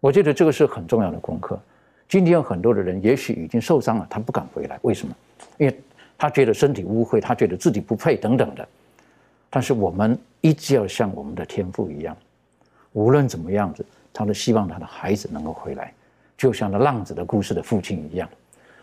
[0.00, 1.60] 我觉得这个是很重要的功课。
[2.12, 4.78] 今天有很多的人，也许已经受伤了，他不敢回来。
[4.82, 5.16] 为什么？
[5.56, 5.74] 因为
[6.18, 8.68] 他觉得身体污秽，他觉得自己不配等等的。
[9.48, 12.14] 但是我们一直要像我们的天父一样，
[12.92, 15.90] 无论怎么样子，他都希望他的孩子能够回来，
[16.36, 18.28] 就像那浪子的故事的父亲一样。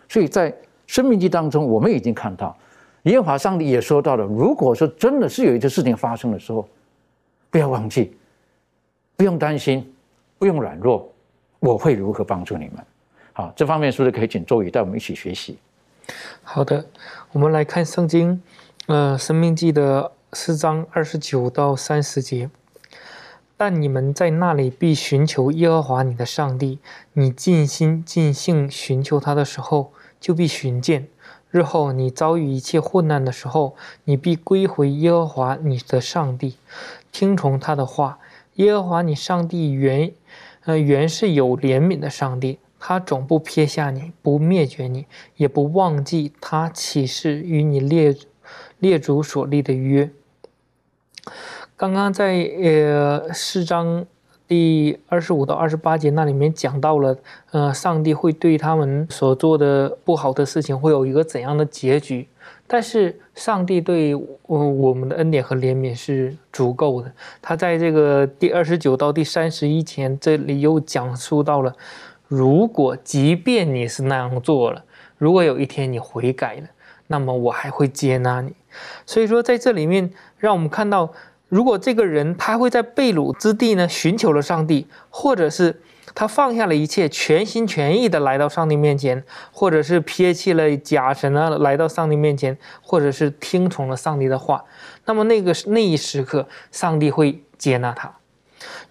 [0.07, 0.51] 所以在
[0.87, 2.57] 生命记当中，我们已经看到，
[3.03, 6.67] 耶和华上帝也说到了：如果说真的是有一些事情发生的时候，
[7.51, 8.17] 不要忘记，
[9.15, 9.87] 不用担心，
[10.39, 11.07] 不用软弱，
[11.59, 12.83] 我会如何帮助你们。
[13.39, 15.57] 好，这方面是不是可以请周宇带我们一起学习？
[16.43, 16.85] 好的，
[17.31, 18.43] 我们来看圣经，
[18.87, 22.49] 呃，《生命记》的四章二十九到三十节。
[23.55, 26.79] 但你们在那里必寻求耶和华你的上帝，
[27.13, 31.07] 你尽心尽性寻求他的时候，就必寻见。
[31.49, 36.57] 日后你遭遇一切困难的时候，你必归回耶和华你的上帝，
[37.13, 38.19] 听从他的话。
[38.55, 40.11] 耶和华你上帝原，
[40.65, 42.59] 呃，原是有怜悯的上帝。
[42.79, 48.15] 他总不撇下你，不灭绝你，也不忘记他起誓与你列
[48.79, 50.09] 列祖所立的约。
[51.75, 54.05] 刚刚在呃四章
[54.47, 57.17] 第二十五到二十八节那里面讲到了，
[57.51, 62.27] 呃，上帝会对他们所做的不好的事情会有一个怎样的结局？
[62.65, 67.11] 但是上帝对我我们的恩典和怜悯是足够的。
[67.41, 71.75] 他在这个第二十九到第三十一节这里又讲述到了。
[72.29, 74.85] 如果即便你是那样做了，
[75.17, 76.67] 如果有一天你悔改了，
[77.07, 78.53] 那么我还会接纳你。
[79.07, 81.11] 所以说，在这里面，让我们看到，
[81.47, 85.81] 如果这个人他会在被掳之地呢寻求了上帝，或者是
[86.13, 94.63] 他放下了一切，全心全意的来到上帝面前，或者是撇弃了假神啊，来到上帝面前，或者是听从了上帝的话，
[95.05, 98.18] 那么那个那一时刻，上帝会接纳他。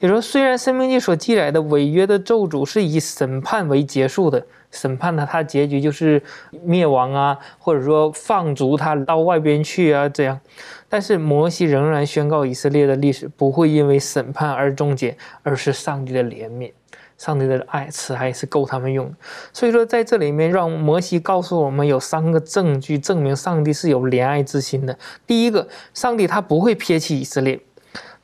[0.00, 6.22] 也说，虽然《生命记》所记载的违约的咒诅是以审判为结束的，审判呢，它结局就是
[6.62, 10.38] 灭亡啊，或者说放逐他到外边去啊，这样。
[10.88, 16.72] 但是摩西仍然宣告以色列的历史不会因为审判而终结，而是上帝的怜悯。
[17.16, 19.12] 上帝的爱慈爱是够他们用，
[19.52, 24.96] 所以说在这里面，让摩西告诉我们有三个证据证明上帝是有怜爱之心的。
[25.26, 27.58] 第一个，上帝他不会撇弃以色列；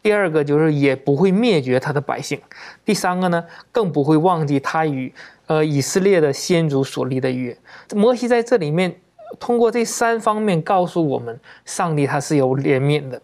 [0.04, 2.38] 第二个，就是也不会灭绝他的百姓；
[2.84, 5.10] 第三个呢，更不会忘记他与
[5.46, 7.56] 呃以色列的先祖所立的约。
[7.94, 9.00] 摩西在这里面
[9.40, 13.22] 通过这三方面告诉我们，上帝他是有怜悯的，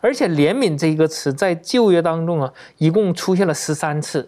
[0.00, 4.26] 而且怜悯这一个词在旧约当中啊，一共出现了十三次。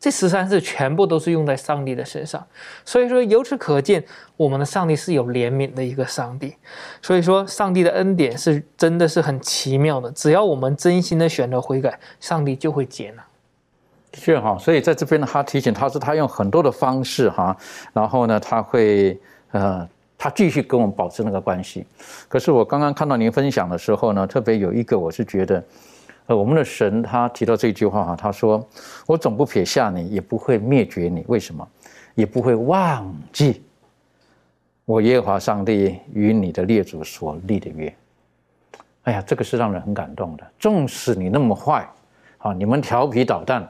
[0.00, 2.42] 这十三次全部都是用在上帝的身上，
[2.86, 4.02] 所以说由此可见，
[4.34, 6.56] 我们的上帝是有怜悯的一个上帝。
[7.02, 10.10] 所以说，上帝的恩典是真的是很奇妙的。
[10.12, 13.22] 只要我们真心的选择悔改，上帝就会接纳。
[14.10, 17.54] 的确哈，所以在这边呢，他提醒他是他用很多的方式哈，
[17.92, 19.86] 然后呢，他会呃，
[20.16, 21.84] 他继续跟我们保持那个关系。
[22.26, 25.62] 可是我刚刚看到您分享的时候呢，特别有一个我是觉得。
[26.36, 28.66] 我们的神他提到这句话哈，他说
[29.06, 31.24] ：“我总不撇下你，也不会灭绝你。
[31.28, 31.66] 为什么？
[32.14, 33.62] 也不会忘记
[34.84, 37.94] 我耶和华上帝与你的列祖所立的约。”
[39.04, 40.46] 哎呀，这个是让人很感动的。
[40.58, 41.88] 纵使你那么坏，
[42.38, 43.66] 啊，你们调皮捣蛋，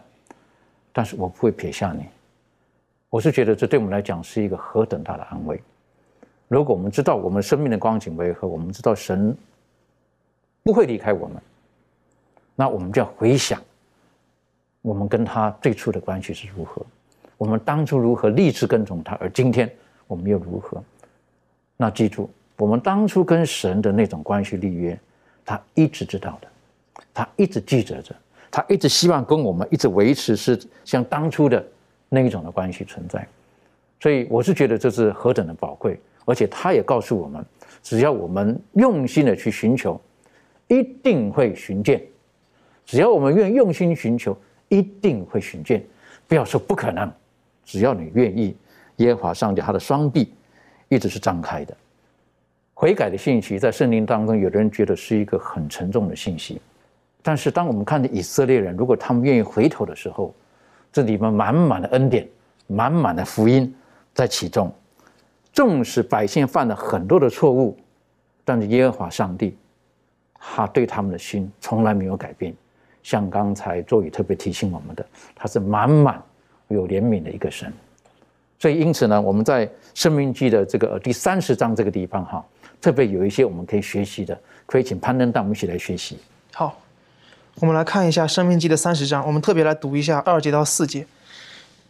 [0.93, 2.05] 但是我不会撇下你。
[3.09, 5.63] 我是觉得这对我们来讲是一个何等大的安慰。
[6.49, 9.37] 如果我们知道我们生命的光景为何，我们知道神
[10.63, 11.41] 不会离开我们。
[12.61, 13.59] 那我们就要回想，
[14.83, 16.85] 我们跟他最初的关系是如何，
[17.39, 19.67] 我们当初如何立志跟从他，而今天
[20.07, 20.85] 我们又如何？
[21.79, 25.01] 那记住，我们当初跟神的那种关系立约，
[25.43, 26.49] 他一直知道的，
[27.15, 28.15] 他一直记着着，
[28.51, 31.67] 他一直希望跟我们一直维持是像当初的
[32.11, 33.27] 那一种的关系存在。
[34.01, 37.43] 所以我是觉得这是何等的宝贵，而且他也告诉我们，
[37.83, 39.99] 只要我们用心的去寻求，
[40.69, 42.03] 一定会寻见。
[42.91, 45.81] 只要我们愿用心寻求，一定会寻见。
[46.27, 47.09] 不要说不可能，
[47.65, 48.57] 只要你愿意，
[48.97, 50.35] 耶和华上帝他的双臂
[50.89, 51.77] 一直是张开的。
[52.75, 56.61] 悔改的信息在圣经当中，有的人觉得是一个很沉重的信息，
[57.23, 60.35] 但是当我们看到以色列人，如果他们愿意回头的时候，
[60.93, 62.29] 这里面满满的恩典，
[62.67, 63.73] 满满的福音
[64.13, 64.69] 在其中。
[65.53, 67.79] 纵使百姓犯了很多的错误，
[68.45, 69.57] 但是耶和华上帝，
[70.35, 72.53] 他对他们的心从来没有改变。
[73.03, 76.23] 像刚才作宇特别提醒我们的，他是满满
[76.69, 77.73] 有怜悯的一个神，
[78.59, 82.45] 所以因此呢，我们在《生命记》的这个第三十章这个地方哈，
[82.81, 86.19] 特别有一些我们可以学习的，可以请攀登带我们一起来学习。
[86.53, 86.79] 好，
[87.57, 91.07] 我们来看一下《生命记》的三十章，我们特别来读一下二节到四节。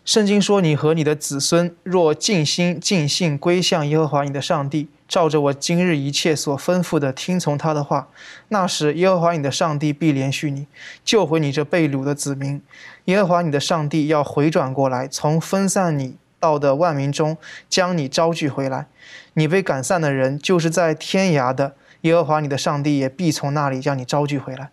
[0.05, 8.07] 圣经说：“你和你的子孙若尽心尽性归向耶和华你的上帝。”照着我今日一切所吩咐的，听从他的话，
[8.47, 10.69] 那时耶和华你的上帝必连续你，
[11.05, 12.63] 救回你这被掳的子民。
[13.07, 17.37] 耶和华你的上帝要回转过来，从分散你到的万民中
[17.69, 18.87] 将你招聚回来。
[19.35, 24.71] 你被赶散的人，就是在天涯的，耶和华你的上帝也必从那里将你招聚回来。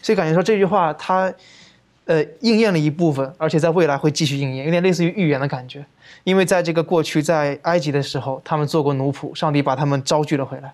[0.00, 1.30] 所以感觉说这句话，它，
[2.08, 5.84] 呃，应验了一部分，而且在未来会继续应验，有点类似于预言的感觉。
[6.24, 10.72] 因为在这个过去，在埃及的时候，他们做过奴仆，上帝把他们招聚了回来。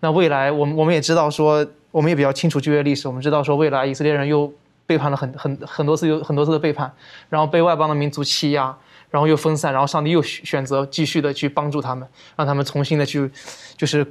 [0.00, 4.52] 那未来，我们我们也知道说，我们也比较清楚旧约历史，我们知道说，未来以色列人又
[4.84, 6.92] 背叛了很很很多次，有很多次的背叛，
[7.28, 8.76] 然后被外邦的民族欺压，
[9.08, 13.30] 然后又分散，然后上帝又选择继续的去帮助他们，让他们重新的去，
[13.76, 14.04] 就是。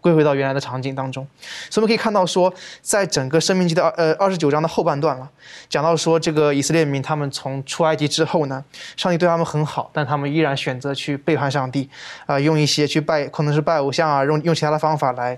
[0.00, 1.26] 归回到原来的场景当中，
[1.68, 5.28] 所以我们可以看到说，在整个生命记的二呃二十九章的后半段了，
[5.68, 8.64] 讲到说这个以色列民他们从出埃及之后呢，
[8.96, 11.90] 上帝对他们很好，但他们依然选择去背叛上帝，
[12.26, 15.36] 啊，用一些去拜可能是拜偶像啊，用用其他的方法来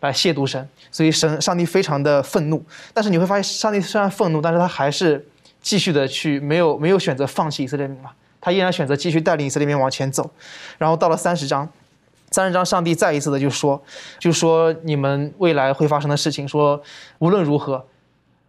[0.00, 2.62] 来亵渎神，所以神上帝非常的愤怒。
[2.92, 5.26] 但是你会发现，上帝虽然愤怒，但是他还是
[5.62, 10.30] 继续的去没有没有选择放弃以色列民嘛，他依然选择继续带领以色列民往前走。
[10.76, 11.66] 然后到了三十章。
[12.30, 13.82] 三十章，上帝再一次的就说，
[14.18, 16.80] 就说你们未来会发生的事情，说
[17.18, 17.84] 无论如何，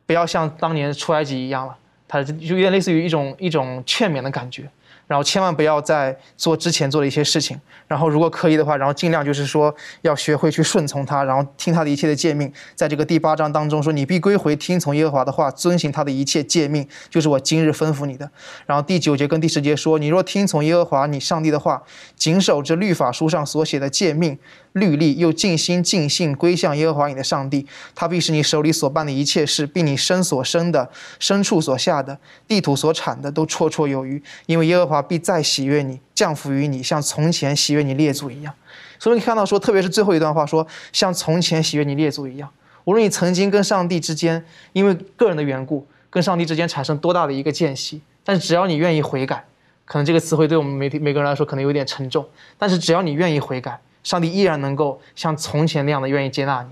[0.05, 1.75] 不要像当年出埃及一样了。
[2.07, 4.69] 他就有点类似于一种一种劝勉的感觉。
[5.11, 7.59] 然后千万不要再做之前做的一些事情。
[7.85, 12.49] 然后如果可以的话，然后尽量就是说要学会去顺从他，然后听他的一切的诫命。
[12.73, 18.31] 在这个第八章当中说：“你必归回，听从耶和华的话，遵行他的一切诫命，就是我今日吩咐你的。”
[18.65, 21.83] 然后第九节跟第十节说：“你若听从耶和华你上帝的话，
[22.15, 24.39] 谨守这律法书上所写的诫命。”
[24.73, 34.21] 律例又尽心尽性归向耶和华你的上帝，他必使你手里所办的一切事，并你身所生的、牲畜所下的、地土所产的，都绰绰有余。
[34.45, 38.53] 因为耶和华必再喜悦你，降福于你，像从前喜悦你列祖一样。
[38.97, 42.49] 所以你看到说，特别是最后一段话说，像从前喜悦你列祖一样。
[42.85, 49.43] 无论你曾经跟上帝之间因为个人的缘故，跟上帝之间产生多大的一个间隙，但是只要你愿意悔改，
[49.85, 52.25] 可能这个词汇对我们每每个人来说可能有点沉重，
[52.57, 53.79] 但是只要你愿意悔改。
[54.03, 56.69] 上帝依然能够像从前那样的愿意接纳你。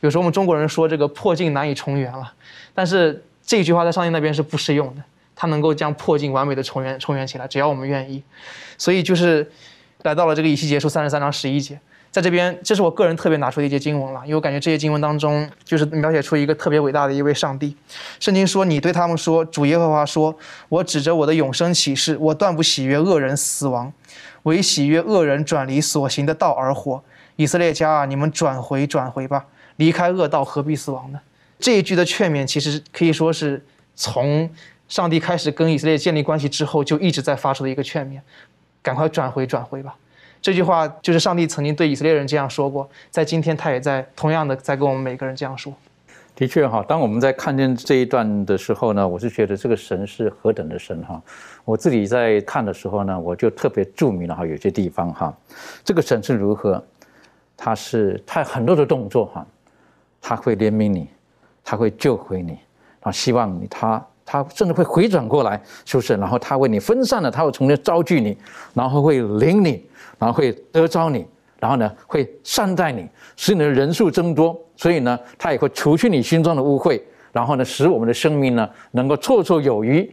[0.00, 2.32] 有时候我们中国人说这个破镜难以重圆了，
[2.74, 5.02] 但是这句话在上帝那边是不适用的。
[5.36, 8.22] 他能够将破镜完美的重圆重圆起来，只要我们愿意。
[8.76, 9.50] 所以就是
[10.02, 11.80] 来到了这个以西结书三十三章十一节，
[12.10, 17.74] 在这边这是我个人特别拿出的一节经文了，因为我感觉这些经文当中就是描写出一个特别伟大的一位上帝。
[18.18, 20.36] 圣经说：“你对他们说，主耶和华说，
[20.68, 23.90] 我指着我的永生启示，我断不喜悦恶人死亡。”
[24.44, 27.02] 为喜悦恶人转离所行的道而活，
[27.36, 31.20] 以色列家啊，你们转回转回吧，离开恶道，何必死亡呢？
[31.58, 34.50] 这一句的劝勉，其实可以说是从
[34.88, 38.20] 上帝开始跟以色列建立关系之后，就一直在发出的一个劝勉：
[38.82, 39.94] 赶快转回转回吧。
[40.40, 45.72] 这句话就是上帝曾经对以色列人这样说过，在今天他也在同样的在跟我们每个人这样说。
[46.40, 51.22] 的确哈，当我们在看见这一段的时候呢，我是觉得这个神是何等的神哈。
[51.66, 55.36] 我自己在看的时候呢，我就特别注明了哈，有些地方哈，
[55.84, 56.82] 这个神是如何，
[57.58, 59.46] 他是他很多的动作哈，
[60.18, 61.10] 他会怜悯你，
[61.62, 62.58] 他会救回你，
[63.00, 66.14] 啊，希望你他他甚至会回转过来，是不是？
[66.14, 68.34] 然后他为你分散了，他会重新招聚你，
[68.72, 69.86] 然后会领你，
[70.18, 71.26] 然后会得着你。
[71.58, 76.98] 然后呢，会善待你，使你的人数增多，所以呢，他也会除去你心中的污秽，
[77.32, 80.10] 然后呢，使我们的生命呢能够绰绰有余，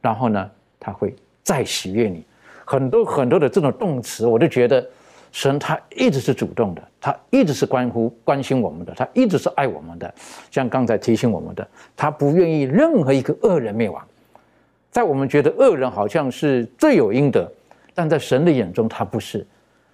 [0.00, 0.50] 然后呢，
[0.80, 2.24] 他会再喜悦你。
[2.64, 4.84] 很多很多的这种动词，我就觉得
[5.30, 10.12] 神他一直是主动的，他一直是关乎关心我们的，他一直是爱我们的。
[10.50, 11.64] 像刚才提醒我们的，
[11.96, 14.04] 他不愿意任何一个恶人灭亡。
[14.90, 17.48] 在我们觉得恶人好像是罪有应得，
[17.94, 19.46] 但在神的眼中，他不是。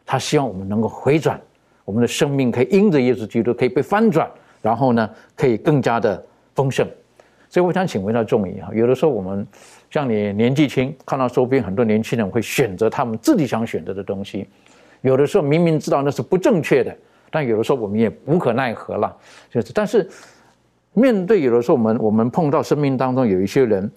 [0.07, 1.39] 他希望我们能够回转，
[1.85, 4.31] 我们的生命可以因着耶稣基督可以被翻转，
[4.63, 6.89] 然后呢，可以更加的丰盛。
[7.49, 9.47] 所以我想请问一下众议哈，有的时候我们
[9.91, 14.49] 像你年纪轻，看到周边很多年轻人会选择他们自己想选择的东西，
[15.03, 16.97] 有的时候明明知道那是不正确的，
[17.31, 19.15] 但有的时候我们也无可奈何了。
[19.53, 20.09] 就是，但是
[20.95, 23.91] 面对有的时候我们我们碰到生命当中有一些人，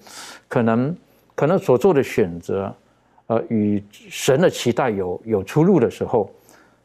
[0.47, 0.95] 可能
[1.33, 2.73] 可能所做的选择。
[3.29, 6.31] 呃，与神的期待有有出入的时候，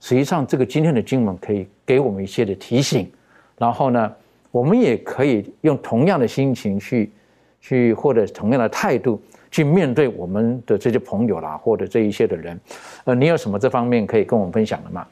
[0.03, 3.09] 实际上这个今天的经文可以给我们一些的提醒，
[3.57, 4.13] 然后呢，
[4.51, 7.13] 我们也可以用同样的心情去
[7.61, 12.61] 去或者同样的态度去面对我们的这些朋友啦，或者这一些的人。
[13.05, 15.07] 呃，你有什么这方面可以跟我们分享的吗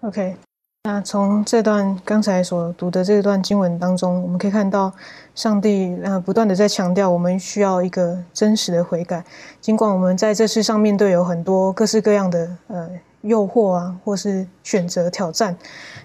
[0.00, 0.34] ？OK。
[0.82, 4.92] 那从这段刚才所读的这段经文当中，我们可以看到，
[5.34, 9.24] 上帝呃不断的在强调，我们需要一个真实的悔改。
[9.60, 12.88] 尽管我们在这世上面对有很多各式各样的呃
[13.22, 15.56] 诱惑啊，或是选择挑战，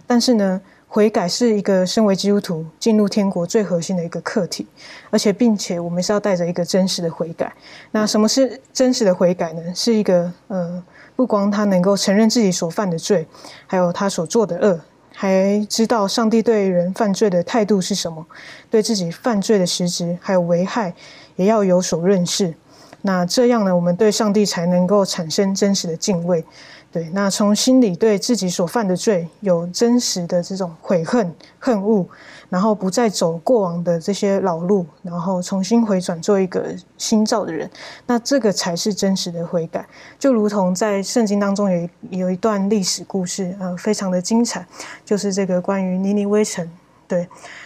[0.05, 4.67] 但是呢，悔改是一个身为基督徒进入天国最核心的一个课题，
[5.09, 7.53] 而且并且我们是要带着一个真实的悔改。
[7.91, 9.61] 那什么是真实的悔改呢？
[9.75, 10.83] 是一个呃。
[11.13, 13.27] 不光他能够承认自己所犯的罪，
[13.67, 14.79] 还有他所做的恶，
[15.13, 18.25] 还知道上帝对人犯罪的态度是什么，
[18.71, 20.95] 对自己犯罪的实质还有危害，
[21.35, 22.55] 也要有所认识。
[23.03, 26.43] 那这样呢，我们对上帝才能够产生真实的敬畏。
[26.91, 32.05] 对，那从心里对自己所犯的罪有真实的这种悔恨、恨恶。
[32.49, 37.71] 然后不再走过往的这些老路，然后重新回转做一个新造的人，
[38.07, 39.87] 那这个才是真实的悔改。
[40.19, 44.67] 就如同在圣经当中有有一段历史故事，呃，非常的精彩，
[45.05, 46.69] 就是这个关于尼尼微城。
[47.07, 47.25] 对，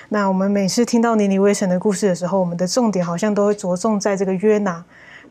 [0.10, 4.86] 那我们每次听到尼尼微城的故事的时候，我们的重点好像都会着重在这个约拿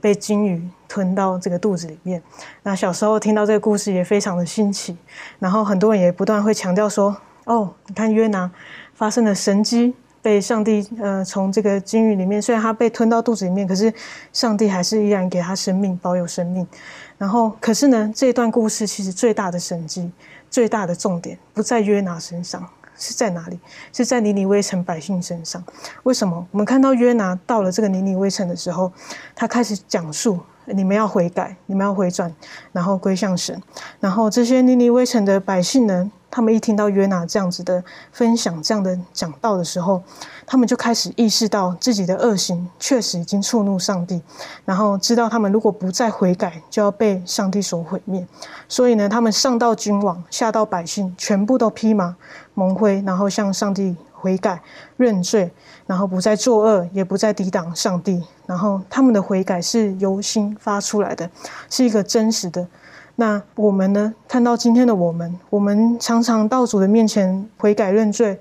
[0.04, 2.22] 被鲸鱼吞到这个肚子里面。
[2.62, 4.94] 那小时候听到这个故事也非常的新奇，
[5.38, 8.50] 然后很多人也不断会强调说：“哦，你看约拿。”
[8.92, 13.90] 发生了神迹，被上帝呃从这个鲸鱼里面，虽然他被吞到肚子里面，可是
[14.30, 16.66] 上帝还是依然给他生命，保有生命。
[17.16, 20.12] 然后，可是呢，这段故事其实最大的神迹，
[20.50, 23.58] 最大的重点不在约拿身上，是在哪里？
[23.92, 25.62] 是在尼尼微城百姓身上。
[26.04, 26.46] 为什么？
[26.50, 28.92] 我们看到约拿到了这个尼尼微城的时候，
[29.34, 32.34] 他开始讲述你们要悔改，你们要回转，
[32.72, 33.60] 然后归向神。
[34.00, 37.80] 然后这些尼尼微城的百姓呢，他们一听到约拿这样子的
[38.10, 40.02] 分享、这样的讲道的时候，
[40.44, 44.20] 他们就开始意识到自己的恶行确实已经触怒上帝，
[44.64, 48.26] 然后知道他们如果不再悔改，就要被上帝所毁灭。
[48.68, 52.16] 所以呢，他们上到君王，下到百姓，全部都披麻
[52.54, 54.60] 蒙灰，然后向上帝悔改
[54.96, 55.52] 认罪。
[55.86, 58.24] 然后不再作恶，也不再抵挡上帝。
[58.46, 61.30] 然后他们的悔改是由心发出来的，
[61.70, 62.66] 是一个真实的。
[63.16, 64.12] 那我们呢？
[64.26, 68.38] 看到今天的我们，我们常常到主的面前悔改认罪，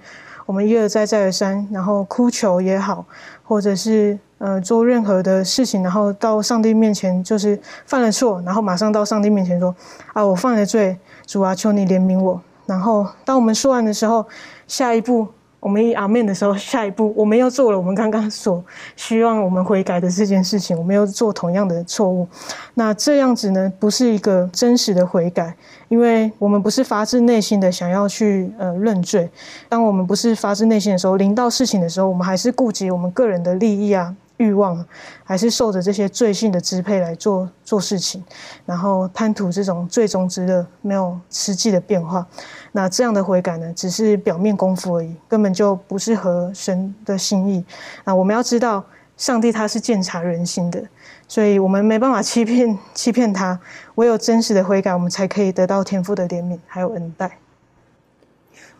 [0.47, 3.05] 我们一而再再而三，然后哭求也好，
[3.43, 9.75] 或者是呃做任何的事情，然后到上帝面前就是犯了错，然后马上到上帝面前说
[10.13, 10.97] ：“啊，我犯了罪，
[11.27, 14.25] 主啊，求你怜悯我。”然后当我们说完的时候，
[14.67, 15.27] 下一步。
[15.63, 18.61] 我们一阿面的时候，下一步我们又做了我们刚刚所
[18.97, 22.27] 希望我们悔改的这件事情，我们又做同样的错误。
[22.73, 25.55] 那这样子呢，不是一个真实的悔改，
[25.87, 29.29] 因为我们不是发自内心的想要去呃认罪。
[29.69, 34.13] 当我们不是发自内心的时候，临到事情的时候，我们还是顾及我们个人的利益啊。
[34.37, 34.85] 欲望
[35.23, 38.23] 还是受着这些罪性的支配来做做事情，
[38.65, 42.25] 然后贪图这种最终之乐，没有实际的变化。
[42.71, 47.63] 那这样的悔改呢，只是表面功夫而已，根本就不是合神的心意。
[48.03, 48.83] 那我们要知道，
[49.15, 50.83] 上帝他是鉴察人心的，
[51.27, 53.59] 所以我们没办法欺骗欺骗他。
[53.95, 57.37] 唯有真实的悔改，我们才可以得到天父的怜悯还有恩待。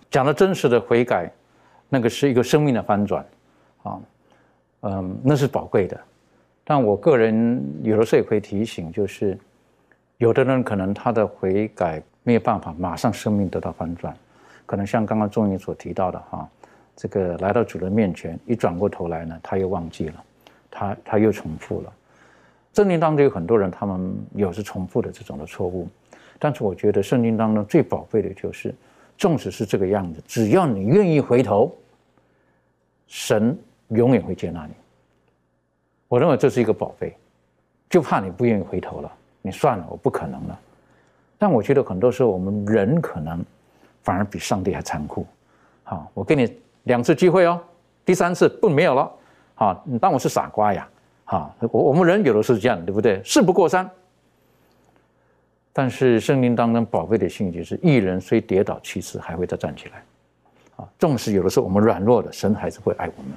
[0.10, 1.32] 讲了真实的悔改，
[1.89, 3.24] 那个是一个生命的翻转
[3.84, 3.99] 啊。
[4.86, 5.97] 嗯，那是宝贵的，
[6.65, 9.38] 但我个人有的时候也会提醒，就是
[10.17, 14.13] 有的人可能他的悔改没有办法马上生命得到翻转，
[14.65, 16.45] 可能像刚刚中医所提到的哈，
[16.97, 20.23] 这个来到主人面前，一转过头来呢，他又忘记了，
[20.69, 21.93] 他他又重复了。
[22.73, 25.88] 圣经当中有很多人，他们有是重复的这种的错误，
[26.38, 28.75] 但是我觉得圣经当中最宝贵的就是，
[29.17, 31.73] 纵使是这个样子，只要你愿意回头，
[33.07, 33.57] 神。
[33.89, 34.73] 永远会接纳你。
[36.07, 37.15] 我认为这是一个宝贝，
[37.89, 39.11] 就怕你不愿意回头了，
[39.41, 40.59] 你算了，我不可能了。
[41.38, 43.43] 但我觉得很多时候我们人可能
[44.03, 45.25] 反而比上帝还残酷。
[45.84, 47.59] 好，我给你两次机会哦，
[48.05, 49.11] 第三次不没有了。
[49.55, 50.88] 好，你当我是傻瓜呀？
[51.25, 53.21] 好，我我们人有的是这样，对不对？
[53.23, 53.89] 事不过三。
[55.71, 60.03] 但是圣经当中宝贝的信息是：一人虽跌倒七次，还会再站起来。
[60.75, 63.31] 啊，纵使有的时候我们软弱的，神还是会爱我们。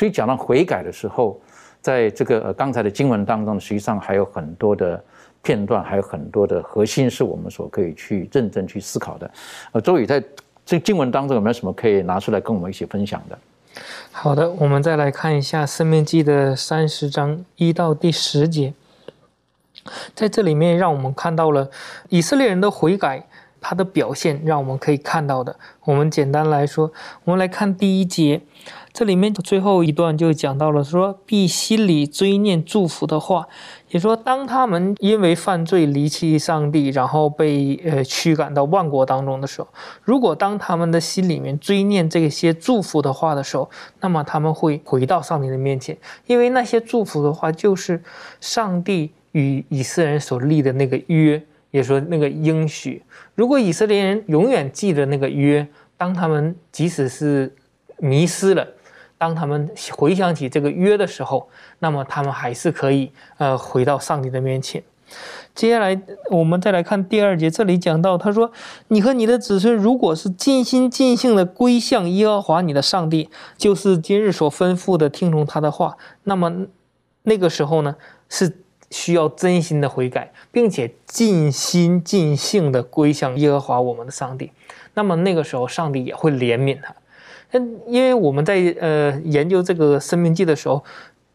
[0.00, 1.38] 所以讲到悔改的时候，
[1.82, 4.98] 在这个刚才的经文当中，实际上还有很多的
[5.42, 9.30] 片段，还有很多的核心是我们所可以去认真去思考的。
[9.72, 10.24] 呃，周宇在
[10.64, 13.38] 这经文当中有没有什么可以拿出来跟我们一起分享的？
[14.10, 18.72] 好的，我们再来看一下《生命记》的三十章一到第十节，
[20.14, 21.68] 在这里面让我们看到了
[22.08, 23.26] 以色列人的悔改，
[23.60, 25.54] 它的表现让我们可以看到的。
[25.84, 26.90] 我们简单来说，
[27.24, 28.40] 我们来看第一节。
[28.92, 33.46] 这里面的最后一段就讲到了，说必心里追念祝福的话，
[33.90, 39.68] 也说当他们因为犯罪离弃上帝，然后被呃驱赶到万国当中的时候，
[40.02, 43.70] 如果当他们的心里面追念这些祝福的话的时候，
[44.00, 48.02] 那么他们会回到上帝的面前，因为那些祝福的话就是
[48.40, 53.02] 上帝与以色列人所立的那个约，也说那个应许。
[53.36, 55.66] 如果以色列人永远记得那个约，
[55.96, 57.54] 当他们即使是
[57.98, 58.66] 迷失了。
[59.20, 61.46] 当他们回想起这个约的时候，
[61.80, 64.82] 那么他们还是可以呃回到上帝的面前。
[65.54, 66.00] 接下来
[66.30, 68.50] 我们再来看第二节，这里讲到他说
[68.88, 76.66] ：“你和你的子孙，如果是尽心尽性的归向耶和华你的上帝，就是今日所吩咐的听从他的话，那么
[77.24, 77.96] 那个时候呢，
[78.30, 78.56] 是
[78.90, 84.50] 需要真心的悔改，并且尽心尽性的归向耶和华我们的上帝。
[84.94, 86.94] 那么那个时候，上帝也会怜悯他。”
[87.52, 90.82] 嗯，因为我们在呃研究这个生命记的时候，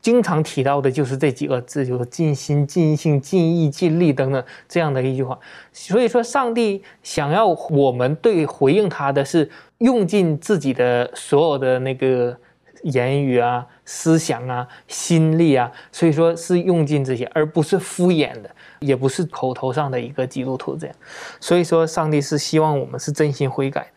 [0.02, 5.38] 经常提到的就是这几个字，就是尽心、尽性、尽意、尽力等等这样的一句话。
[5.74, 9.50] 所以说，上帝想要我们对回应他的是
[9.80, 12.38] 用尽自己的所有的那个
[12.84, 18.50] 言语啊、思想啊、心力啊，所以说是用尽这些，而不是敷衍的，
[18.80, 20.96] 也不是口头上的一个基督徒这样。
[21.40, 23.92] 所以说，上帝是希望我们是真心悔改。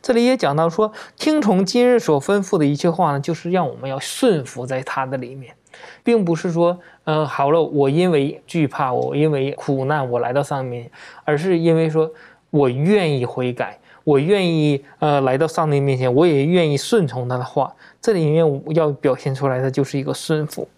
[0.00, 5.54] 这里也讲到说，听从今日所吩咐的一切话呢，就是让我们要顺服在他的里面，
[6.02, 10.90] 并不是说，呃，好了，我因为惧怕，我因为苦难，我来到上面，
[11.24, 12.10] 而是因为说
[12.50, 17.74] 我愿意悔改，我愿意呃来到上帝面前，我也愿意顺从他的话。
[18.00, 20.68] 这里面要表现出来的就是一个顺服。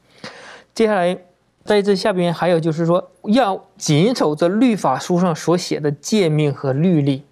[0.74, 1.16] 接下来
[1.64, 7.24] 在这下边还有就是说，要谨守这律法书上所写的诫命和律例。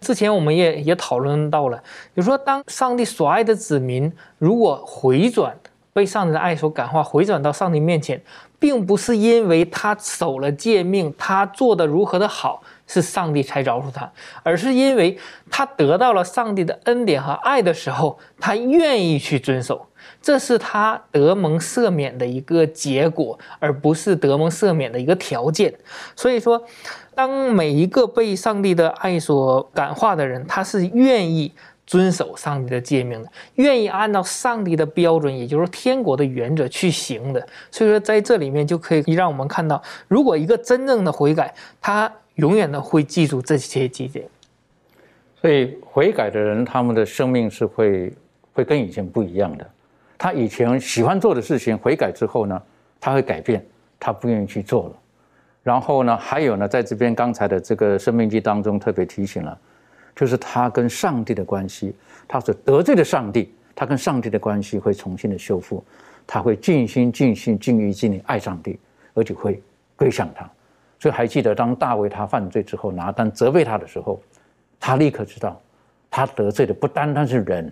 [0.00, 1.82] 之前我们也也讨论到了，
[2.14, 5.56] 就说，当上帝所爱的子民如果回转，
[5.92, 8.20] 被上帝的爱所感化，回转到上帝面前，
[8.58, 14.10] 并不是因为他守了诫命，他做的如何的好，是上帝才饶恕他，
[14.42, 15.18] 而是因为
[15.50, 19.86] 他得到了上帝的恩典和爱的时候，他愿意去遵守，
[20.26, 25.72] 这是他得蒙赦免的一个结果，而不是得蒙赦免的一个条件。
[26.16, 26.60] 所以说。
[27.16, 31.50] 当每一个被上帝的爱所感化的人，他是愿意
[31.86, 37.40] 遵守上帝的诫命的，愿意按照上帝的标准，也就是天国的原则去行的。
[37.70, 44.28] 所以说，在这里面就可以让我们看到，如果一个真正的悔改，他永远的会记住这些节点。
[45.40, 48.12] 所以，悔改的人，他们的生命是会
[48.52, 49.66] 会跟以前不一样的。
[50.18, 52.62] 他以前喜欢做的事情，悔改之后呢，
[53.00, 53.64] 他会改变，
[53.98, 54.94] 他不愿意去做了。
[55.62, 59.58] 然后呢，还有呢，在这边刚才的这个生命记当中特别提醒了，
[60.14, 61.94] 就是他跟上帝的关系，
[62.28, 65.84] 他所得罪的上帝，他跟上帝的关系会重新的修复，
[66.26, 68.78] 他会尽心尽心尽意尽力爱上帝，
[69.12, 69.60] 而且会
[69.96, 70.48] 归向他。
[70.98, 74.20] 所以还记得当大卫他犯罪之后，拿单责备他的时候，
[74.78, 75.60] 他立刻知道，
[76.08, 77.70] 他得罪的不单单是人，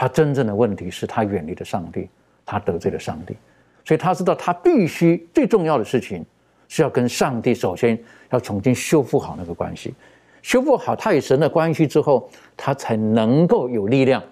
[0.00, 2.08] 他真正的问题是他远离了上帝，
[2.46, 3.36] 他得罪了上帝，
[3.84, 6.24] 所以他知道他必须最重要的事情。
[6.68, 7.98] 是要跟上帝首先
[8.30, 9.92] 要重新修复好那个关系，
[10.40, 14.22] 修复好他与神的关系之后，他才能够有力量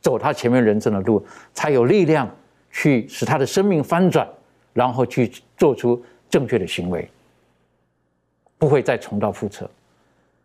[0.00, 2.26] 走他前面人生的路，才有力量
[2.70, 4.26] 去使他的生命翻转，
[4.72, 7.10] 然后去做出正确的行为，
[8.56, 9.68] 不会再重蹈覆辙。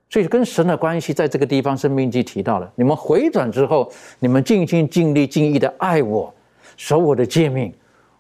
[0.10, 6.34] 所以跟神的关系在这个地方，生命记提到了：你们回转之后，你们尽心尽力尽意的爱我，
[6.78, 7.74] 守我的诫命，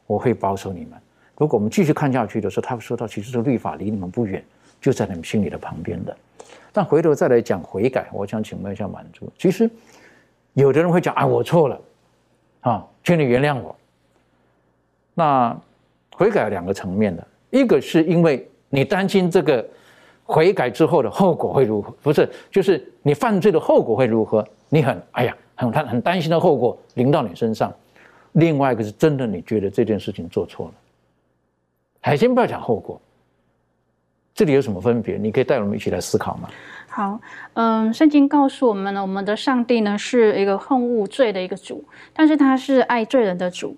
[0.08, 0.92] 我会保守你们。
[1.38, 4.44] 如果我们继续看下去的时候，他会说到，其实这律法离你们不远，
[4.82, 6.16] 就在你们心里的旁边的。
[6.74, 9.70] 但回头再来讲悔改，我想请问一下满足，其实
[10.54, 11.82] 有的人会讲啊，我错了，
[12.62, 13.76] 啊，请你原谅我。
[15.14, 15.58] 那
[16.12, 19.66] 悔改两个层面的，一个是因为你担心这个
[20.28, 27.72] 悔改之后的后果会如何，不是，就是你犯罪的后果会如何，你很哎呀，很很很担心的后果临到你身上。
[28.34, 30.74] 另外一个是真的，你觉得这件事情做错了。
[32.02, 33.00] 还先不要讲后果，
[34.34, 35.16] 这里有什么分别？
[35.16, 36.50] 你可以带我们一起来思考吗？
[36.90, 37.20] 好，
[37.54, 43.78] 嗯，圣经告诉我们呢，我们的上帝呢是一个恨恶罪的一个主，但是他是爱罪人的主。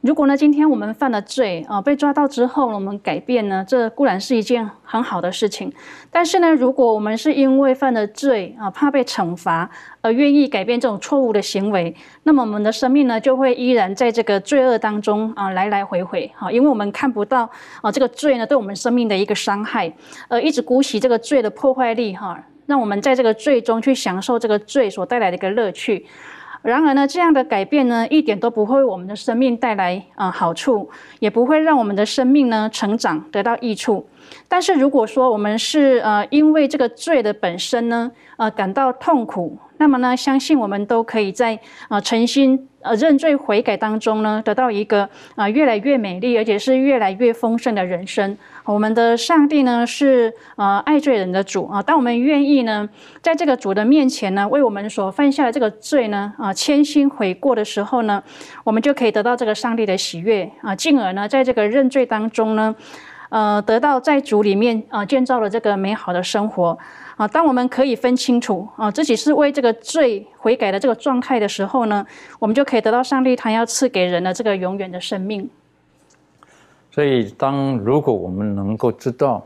[0.00, 5.72] 如果呢，今天我们犯了罪啊，被抓到之后，我们改变呢，这固然是一件很好的事情。
[6.08, 9.68] 但是呢，如果我们是因为犯了罪啊，怕被惩罚
[10.00, 11.92] 而愿意改变这种错误的行为，
[12.22, 17.50] 那么我们的生命呢，就会依然在这个罪恶当中啊，来来回回哈，因为我们看不到
[17.82, 19.92] 啊，这个罪呢，对我们生命的一个伤害，
[20.28, 26.06] 呃，一直姑息这个罪的破坏力哈，让我们在这个罪中去享受这个罪所带来的一个乐趣。
[26.62, 30.90] 然而呢，这样的改变呢，一点都不会为我们的生命带来啊好处，
[31.20, 34.06] 也不会让我们的生命呢成长得到益处。
[34.48, 41.58] 但是如果说我们是呃因为这个罪的本身呢，呃感到痛苦，那么呢，相信我们都可以在
[41.88, 42.68] 啊诚心。
[42.80, 48.38] 呃，认罪悔改当中呢，得到一个啊越来越美丽，而且是越来越丰盛的人生。
[48.64, 52.88] 我们的上帝呢是呃爱罪人的主啊，当我们愿意呢，
[53.20, 58.22] 在这个主的面前呢，为我们所犯下的这个罪呢啊谦心悔过的时候呢，
[58.62, 62.72] 我们就可以得到这个上帝的喜悦啊，进而呢，在这个认罪当中呢，
[63.28, 66.78] 呃，得到在主里面啊建造了这个美好的生活。
[67.16, 72.06] 啊，当我们可以分清楚啊，自己是为这个罪悔改的这个状态的时候呢，
[72.38, 75.50] 我们就可以得到上帝他要赐给人的这个永远的生命。
[76.92, 79.44] 所以，当如果我们能够知道，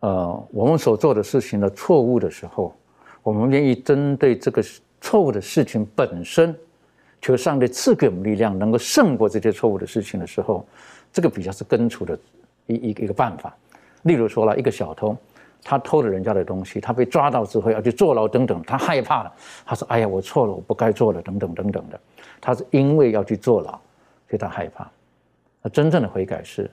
[0.00, 2.74] 呃，我们所做的事情的错误的时候，
[3.22, 4.64] 我们愿意针对这个
[5.00, 6.56] 错误的事情本身，
[7.20, 10.66] 求上帝赐给我们力量，能够胜过这些错误的事情的时候，
[11.12, 12.18] 这个比较是根除的
[12.66, 13.54] 一一个一个办法。
[14.02, 15.16] 例如说了一个小偷。
[15.68, 19.32] 他偷了人家的东西，他被抓到之后要去坐牢等等，他害怕了。
[19.64, 21.98] 他说：“哎呀，我错了，我不该做了，等等等等的。”
[22.40, 24.88] 他是因为要去坐牢，所以他害怕。
[25.62, 26.70] 那真正的悔改是，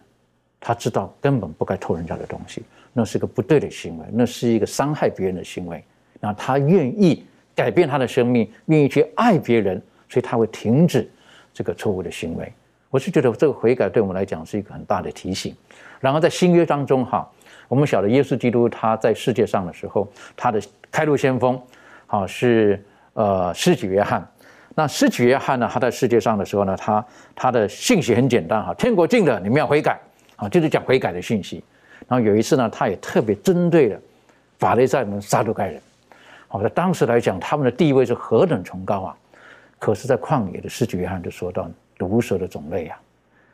[0.59, 5.83] 他知道根本不该偷人家的东西，那是个不对的行为，那是一个伤害别人的行为。
[6.19, 7.25] 那他愿意
[7.55, 11.09] 改变他的生命，愿意去爱别人，所以他会停止
[11.51, 12.53] 这个错误的行为。
[12.93, 15.55] 我是觉得这个悔改对我们来讲是一个很大的提醒。
[15.99, 17.27] 然后在新约当中，哈。
[17.67, 21.59] 我们晓得耶稣基督他在世界上的时候，他的开路先锋，
[22.05, 22.79] 好是
[23.13, 24.23] 呃施洗约翰。
[24.75, 27.03] 那施洗约翰呢，他在世界上的时候呢，他
[27.35, 29.99] 他的信息很简单哈，天国近了，你们要悔改。
[30.35, 31.63] 啊，就是讲悔改的信息。
[32.07, 33.99] 然后有一次呢，他也特别针对了
[34.59, 35.81] 法利赛人、撒都该人。
[36.47, 39.17] 好，在当时来讲，他们的地位是何等崇高啊！
[39.79, 41.67] 可是，在旷野的施主约翰就说到
[41.97, 42.99] 毒蛇的种类啊，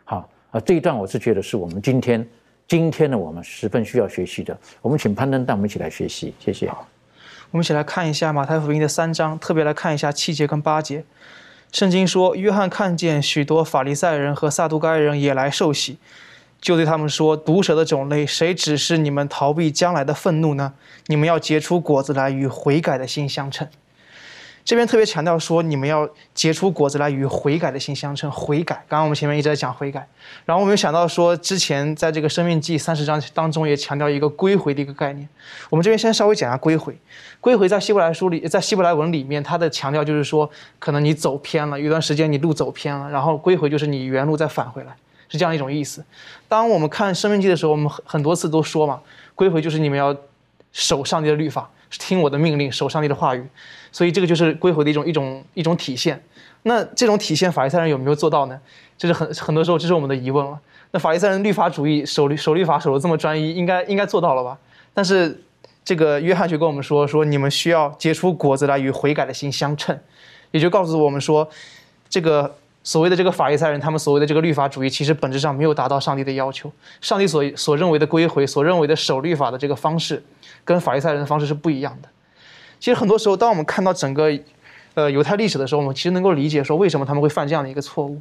[0.05, 2.27] 好啊，这一段我是觉得是我们今天
[2.67, 4.57] 今天的我们十分需要学习的。
[4.81, 6.67] 我们请潘登带我们一起来学习，谢谢。
[7.51, 11.03] 我们一起来看一下马太福音的三章，特别来看一下七节跟八节。
[11.71, 15.97] 圣经说，约翰看见许多法利赛人和撒都该人也来受洗。
[16.61, 20.73] 就对他们说：“毒蛇的种类，谁指示你们逃避将来的愤怒呢？
[21.05, 23.65] 你们要结出果子来，与悔改的心相称。”
[24.64, 28.30] 这边特别强调说，你们要结出果子来，与悔改的心相称。
[28.32, 30.07] 悔改，刚刚我们前面一直在讲悔改，
[30.45, 35.28] 然后我们又想到说，之前在这个生命记三十章当中也强调一个归回的一个概念。
[35.70, 36.95] 我们这边先稍微讲一下归回。
[37.41, 44.95] 归回在希伯来书里，在希伯来文里面，它的强调就是说，可能你走偏了，有一段时间你路走偏了，然后归回就是你原路再返回来。
[45.32, 46.03] 是这样一种意思。
[46.47, 48.99] 当我们看《生命记》的时候，我们很很多次都说嘛，
[49.36, 50.16] 归回就是你们要
[50.72, 53.45] 守上帝的律法，听我的命令，守上帝的话语。
[53.91, 56.23] 所以这个就是归回的一种一种一种体现。
[56.63, 58.59] 那这种体现，法利赛人有没有做到呢？
[58.97, 60.59] 这是很很多时候这是我们的疑问了。
[60.91, 64.57] 那法利赛人律法主义守律守律法守的这么专一，应该应该做到了吧？
[64.93, 65.43] 但是
[65.83, 69.97] 这个约翰却跟我们说，说你们需要结出果子来，与悔改的心相称，
[70.51, 71.49] 也就告诉我们说，
[72.09, 72.55] 这个。
[72.81, 76.71] 所谓的这个法利赛人，他们所谓的这个律法主义，其实本质上没有达到上帝的要求。
[77.01, 80.23] 上帝所所认为的归回，所认为的守律法的这个方式，
[80.64, 82.10] 跟法利赛人的方式是不一样的。
[82.80, 84.32] 其实很多时候，当我们看到整个，
[84.93, 88.20] 呃，犹太历史的时候，我们其实能够理解说，为什么他们会犯这样的一个错误。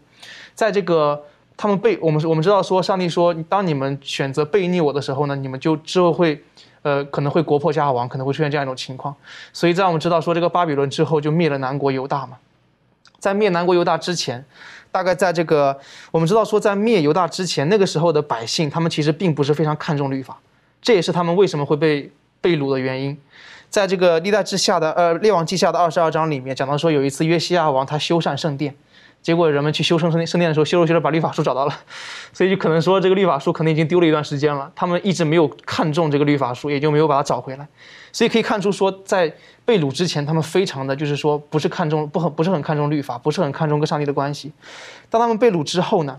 [0.54, 1.22] 在这个
[1.56, 6.42] 他们被我们我们知道说，上帝说，当你们选择背逆我的时候呢，你们就之后会，
[6.82, 9.14] 呃，可能会国破家亡，可能会出现这样一种情况。
[9.52, 12.38] 所以在我们知道说，这个巴比伦之后就灭了南国犹大嘛。
[13.18, 14.44] 在灭南国犹大之前，
[14.92, 15.76] 大概在这个
[16.12, 20.38] 我们知道说，在灭犹大之前，那个时候的百姓，他们其实并不是非常看重律法，
[20.80, 22.10] 这也是他们为什么会被
[22.40, 23.16] 被掳的原因。
[23.70, 28.74] 在这个历代之下的呃列王记下的二十二章里面，讲到说有一次约西亚王他修缮圣殿。
[29.20, 31.74] 结果人们去修圣圣圣殿的时候，修着修着把律法书找到了，
[32.32, 34.70] 所以就可能说这个律法书可能已经丢了一段时间了。
[34.76, 37.66] 他们一直没有看中这个律法书，也就没有把它找回来。
[38.12, 39.30] 所以可以看出说，在
[39.64, 44.52] 被掳之前，他们非常的就是说不是看重不很不是很看重律法，不是很看重跟上帝的关系。
[45.10, 46.18] 当他们被掳之后呢，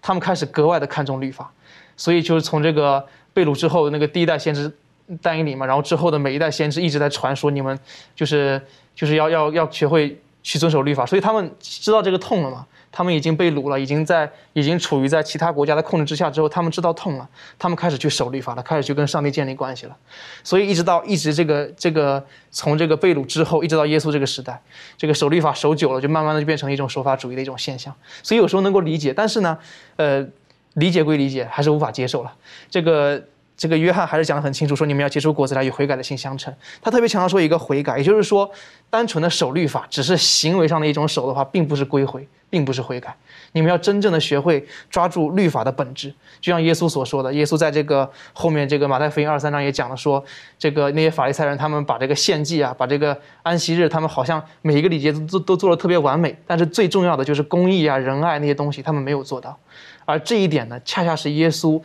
[0.00, 1.52] 他们开始格外的看重律法。
[1.98, 3.04] 所以就是从这个
[3.34, 4.72] 被掳之后那个第一代先知
[5.20, 7.78] 但以理嘛，然后之后的每一代先知一直在传说你们
[8.14, 8.60] 就是
[8.94, 10.18] 就是要要要学会。
[10.40, 12.64] 去遵守律法，所以他们知道这个痛了嘛？
[12.90, 17.28] 他们已经被掳了，已经在已经处于在其他国家的控制之下之后，他们知道痛了，
[17.58, 19.96] 他们开始去守律法了，开始去跟上帝建立关系了。
[20.42, 24.58] 所以一直到一直这个这个从这个被掳之后，一直到耶稣这个时代，
[24.96, 27.94] 这个守律法守久了，就慢慢的就变成一种守法主义的一种现象。
[28.22, 29.58] 所以有时候能够理解，但是呢，
[29.96, 30.26] 呃，
[30.74, 32.32] 理解归理解，还是无法接受了。
[32.70, 33.22] 这个。
[33.58, 36.54] 这个约翰还是讲得很清楚，说你们要结出果子来，与悔改的心相称。
[36.80, 38.48] 他特别强调说一个悔改，也就是说，
[38.88, 43.16] 单纯的守律法，只是行为上的一种守的话，并不是归回，并不是悔改。
[43.50, 47.32] 你们要真正的学会抓住律法的本质，就像耶稣所说的。
[47.34, 50.24] 耶稣在这个后面这个马太福音二三章也讲了说，
[50.56, 59.58] 这个那些法利赛人他们把这个献祭啊，把这个安息日，他们好像每一个礼节都都都做得特别完美，但是最重要的就是公义啊、仁爱那些东西，他们没有做到。
[60.04, 61.82] 而这一点呢，恰恰是耶稣。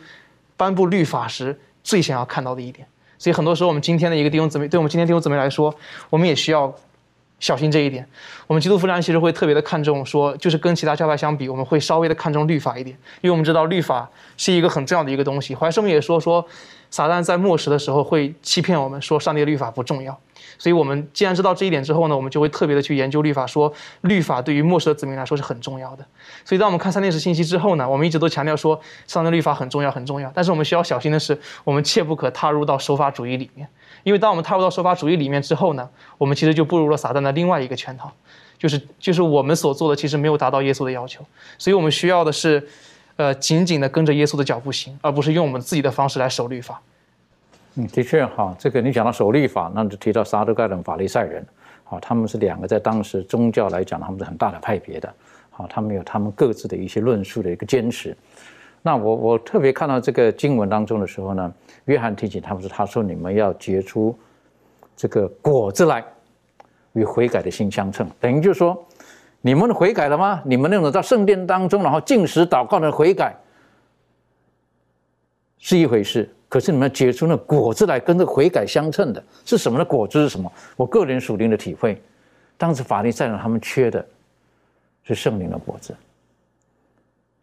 [0.64, 2.88] 颁布律法时最想要看到的一点，
[3.18, 5.74] 所以很多时候我们今天的一个弟兄姊妹，对我们今天弟兄姊妹来说，
[6.08, 6.74] 我们也需要
[7.38, 8.08] 小心这一点。
[8.46, 14.08] 我们基督复临其实会特别的看重，说就是跟其他教派相比，我们会稍微的看重律法一点，因为我们知道律法
[14.38, 15.54] 是一个很重要的一个东西。
[15.54, 16.42] 怀生也说说，
[16.90, 20.18] 撒旦在末时的时候会欺骗我们，说上帝的律法不重要。
[20.64, 26.06] 所以，我们既然知道这一点之后呢，我们就会特别的去研究律法，说律法对于末世的子民来说是很重要的。
[26.42, 30.32] 所以，当我们看三电视信息之后呢，我们一直都强调说，上帝律法很重要，很重要。
[30.34, 33.68] 但是，我们需要小心的是，我们切不可踏入到守法主义里面，
[34.04, 35.86] 因为当我们踏入到守法主义里面之后呢，
[36.16, 38.10] 我们其实就步入了撒旦的另外一个圈套，
[38.56, 41.22] 就是就是我们所做的其实没有达到耶稣的要求。
[41.58, 42.66] 所以我们需要的是，
[43.16, 46.80] 呃，紧紧的跟着耶稣的脚步行，而不是用我们自己的方式来守律法。
[47.76, 51.44] 嗯，的确哈，这个你讲到守律法，那就提到撒都盖人、法利赛人，
[51.82, 55.12] 好，他们是两个在当时宗教来讲，他们是很大的派别的，
[55.50, 58.16] 好，他们有他们各自的一些论述的一个坚持。
[58.80, 61.52] 那我我特别看到这个经文当中的时候呢，
[61.86, 64.16] 约翰提醒他们说，他说你们要结出
[64.94, 66.04] 这个果子来，
[66.92, 68.86] 与悔改的心相称，等于就是说，
[69.40, 70.40] 你们悔改了吗？
[70.44, 73.34] 你们那种在圣殿当中然后进食祷告的悔改
[75.58, 76.32] 是一回事。
[76.54, 79.84] 可是你们结出那果子来，跟这悔改相称的是什么呢？
[79.84, 80.52] 果子是什么？
[80.76, 82.00] 我个人属灵的体会，
[82.56, 84.06] 当时法利赛人他们缺的
[85.02, 85.92] 是圣灵的果子。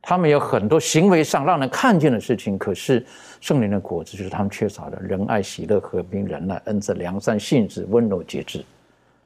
[0.01, 3.05] 他们有很多行为上让人看见的事情，可是
[3.41, 8.63] 圣灵的果子就是他们缺少的仁爱、喜乐、和平、仁爱、恩慈、良善、信实、温柔、节制，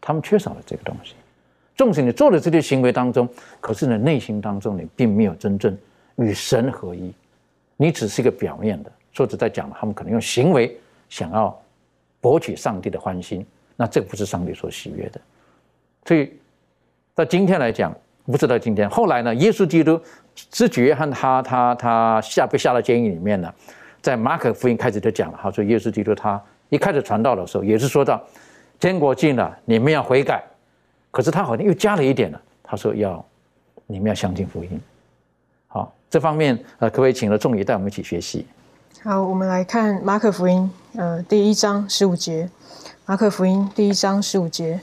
[0.01, 1.13] 他们缺少了这个东西。
[1.75, 3.29] 纵使你做了这些行为当中，
[3.61, 5.77] 可是你，内心当中你并没有真正
[6.15, 7.13] 与神合一，
[7.77, 8.91] 你只是一个表面的。
[9.15, 10.77] 作者在讲，他们可能用行为
[11.09, 11.59] 想要
[12.21, 13.43] 博取上帝的欢心，
[13.75, 15.19] 那这不是上帝所喜悦的。
[16.05, 16.31] 所以
[17.15, 17.91] 到今天来讲，
[18.25, 19.99] 不是到今天，后来呢，耶稣基督。
[20.51, 23.49] 知觉约翰他他他下被下到监狱里面呢，
[24.01, 28.21] 在马可福音开始就讲了，他说耶稣基督他一开始传道的时候也是说到
[28.77, 30.43] 天国近了，你们要悔改。
[31.09, 33.25] 可是他好像又加了一点了，他说要
[33.87, 34.77] 你们要相信福音。
[35.67, 38.45] 好，这方面呃，可不可以请了众爷带我们一起学习？
[39.07, 42.49] 好，我们来看马可福音呃第一章十五节。
[43.05, 44.79] 马可福音第一章十五节，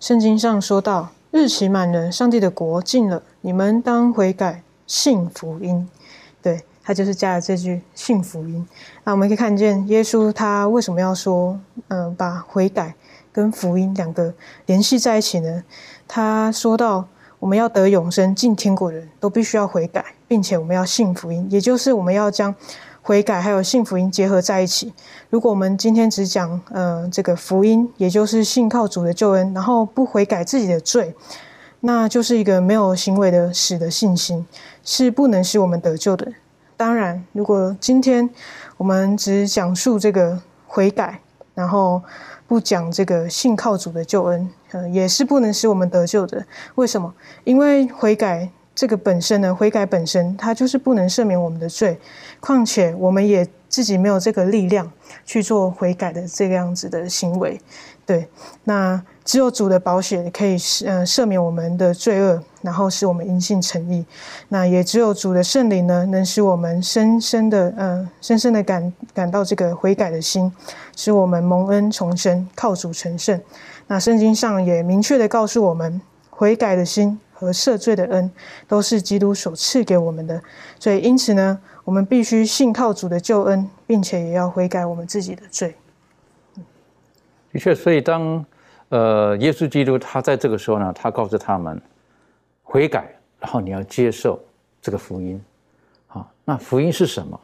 [0.00, 4.64] 圣经上说到日期满了，上帝的国近了，你们当悔改。
[4.84, 5.88] 信福音，
[6.42, 8.66] 对他就是加了这句信福音。
[9.04, 11.56] 那我们可以看见耶稣他为什么要说，
[11.86, 12.96] 嗯，把悔改
[13.32, 14.34] 跟福音两个
[14.66, 15.62] 联系在一起呢？
[16.08, 17.06] 他说到
[17.38, 22.52] 我们要得永生进天国的人都必须要悔改，并且我们要信福音，也就是我们要将
[23.02, 24.92] 悔改还有信福音结合在一起。
[25.28, 31.14] 如果我们今天只讲，呃，这个福音，也就是信靠主的救恩，然后不悔改自己的罪。
[31.80, 34.46] 那就是一个没有行为的死的信心，
[34.84, 36.32] 是不能使我们得救的。
[36.76, 38.30] 当然，如果今天
[38.76, 41.20] 我们只讲述这个悔改，
[41.54, 42.00] 然后
[42.46, 46.44] 不讲这个信靠主的救恩，呃，也是不能使我们得救的。
[46.76, 47.12] 为什么？
[47.42, 48.48] 因为悔改
[48.82, 51.96] 这个本身呢，悔改本身它就是不能赦免我们的罪，
[52.40, 54.90] 况且我们也自己没有这个力量
[55.24, 57.60] 去做悔改的这个样子的行为。
[58.04, 58.26] 对，
[58.64, 59.00] 那。
[59.24, 64.04] 只有主的保险可以呃赦免我们的罪恶，然后使我们因信诚意。
[64.48, 70.52] 那也只有主的圣灵呢，能使我们深深的呃深深的感感到这个悔改的心，
[70.96, 73.40] 使我们蒙恩重生，靠主成圣。
[73.86, 78.30] 那圣经上也明确的告诉我们，悔改的心和赦罪的恩
[78.66, 80.42] 都是基督所赐给我们的。
[80.78, 85.74] 所以因此呢，我们必须信靠主的救恩，并且也要悔改我们自己的罪。
[87.52, 88.44] 的确，所以当。
[88.92, 91.80] 呃，耶稣基督他在这个时候呢，他告诉他们
[92.62, 94.38] 悔改，然后你要接受
[94.82, 95.42] 这个福音，
[96.08, 97.40] 好，那福音是什么？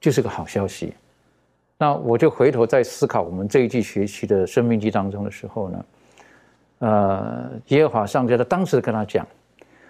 [0.00, 0.94] 就是个好消息。
[1.76, 5.84] 那我就回头再思考我们这一季学习的生命记当中的时候呢，
[6.78, 9.26] 呃，耶和华上帝他当时跟他讲，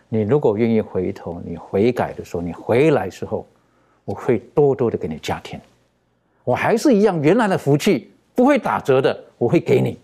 [0.08, 3.46] 你如果愿意回头，你悔改的时候，你回来之后，
[4.04, 5.60] 我会多多的给你加添，
[6.44, 9.98] 我还是一样原来的福气不会打折的，我会给你。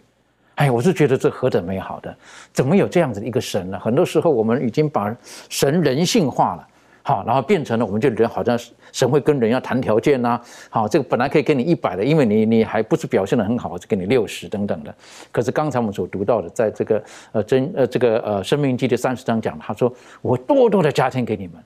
[0.57, 2.15] 哎，我是觉得这何等美好的，
[2.53, 3.79] 怎么有这样子的一个神呢？
[3.79, 5.15] 很多时候我们已经把
[5.49, 6.69] 神人性化了，
[7.03, 8.59] 好，然后变成了我们就人好像
[8.93, 14.95] 神会跟人要谈条件呐，好，这个本来可以给你一百的，因为你你还不是表现的很好，就给你六十等等的。
[15.31, 21.57] 可是刚才我们所读到的，在这个呃真呃这个呃生命记的三十章讲，他说我多多的加添给你们，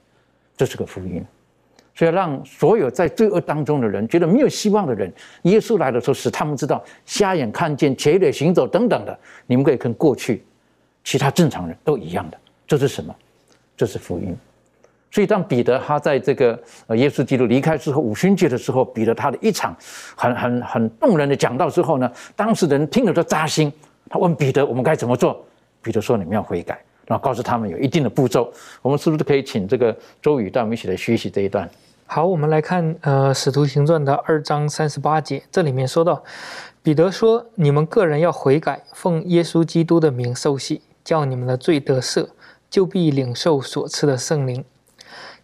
[0.57, 1.25] 这是个福音。
[1.97, 5.13] 所以让所有在罪恶当中的人觉得没有希望的人，
[5.43, 9.17] 耶稣来的时候使他们知道瞎眼看见、瘸腿行走等等的，
[9.47, 10.45] 你们可以跟过去
[11.05, 12.39] 其他正常人都一样的。
[12.67, 13.15] 这是什么？
[13.77, 14.37] 这是福音。
[15.15, 16.59] 所以当彼得他在这个
[16.89, 19.73] 呃耶稣基督离开之后五旬节的时候，彼得他的一场
[20.17, 23.73] 很很很动人的讲道之后呢，当时人听了都扎心。
[24.11, 25.41] 他问彼得：“我们该怎么做？”
[25.81, 28.53] 彼得说：“你们要悔改。”然后告诉他们有一定的步骤。
[28.83, 31.71] 我们是不是可以请这个周宇带我们一起来学习这一段？
[32.07, 36.21] 好，我们来看，呃，《使徒行传》的二章三十八节，这里面说到，
[36.83, 42.27] 彼得说：“你们个人要悔改，奉耶稣基督的名受洗，叫你们的罪得赦，
[42.69, 44.65] 就必领受所赐的圣灵。”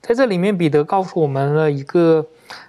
[0.02, 2.26] 在这里面，彼得告诉我们了一个，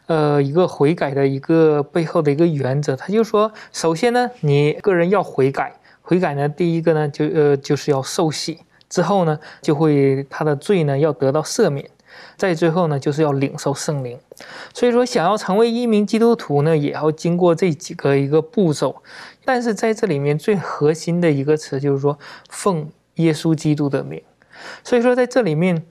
[0.07, 2.95] 呃，一个悔改的一个背后的一个原则。
[2.95, 8.59] 他就说，首先呢，你个人要悔改，悔改呢，第一个呢，就呃，就是要受洗，
[8.89, 11.89] 之后呢，就会他的罪呢要得到赦免。
[12.35, 14.19] 在最后呢，就是要领受圣灵，
[14.73, 19.01] 所以说想要成为一名基督徒呢，也要经过这几个一个步骤。
[19.45, 22.19] 但是在这里面最核心的一个词就是说，
[22.49, 24.21] 奉耶稣基督的名。
[24.83, 25.83] 所以说在这里面，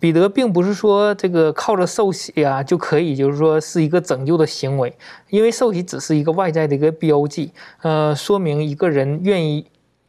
[0.00, 4.96] 彼得并不是说这个靠着受洗啊就可以，就是说是一个拯救的行为，
[5.30, 7.52] 因为受洗只是一个外在的一个标记，
[7.82, 9.66] 呃，说明一个人愿意。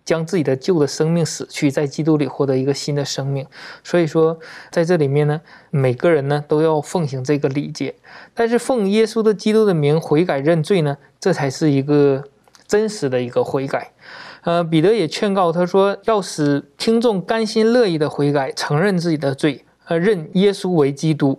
[0.07, 3.45] 将自己的旧的生命死去，在基督里获得一个新的生命。
[3.83, 4.39] 所以说，
[4.71, 7.93] 在这里面呢，每个人呢都要奉行这个礼节。
[8.33, 12.23] 但是奉耶稣的基督的名悔改认罪呢，这才是一个
[12.65, 13.91] 真实的一个悔改。
[14.47, 21.37] 呃，彼得也劝告他说，要使听众甘心乐意的悔改，承认自己的罪，呃认耶稣为基督。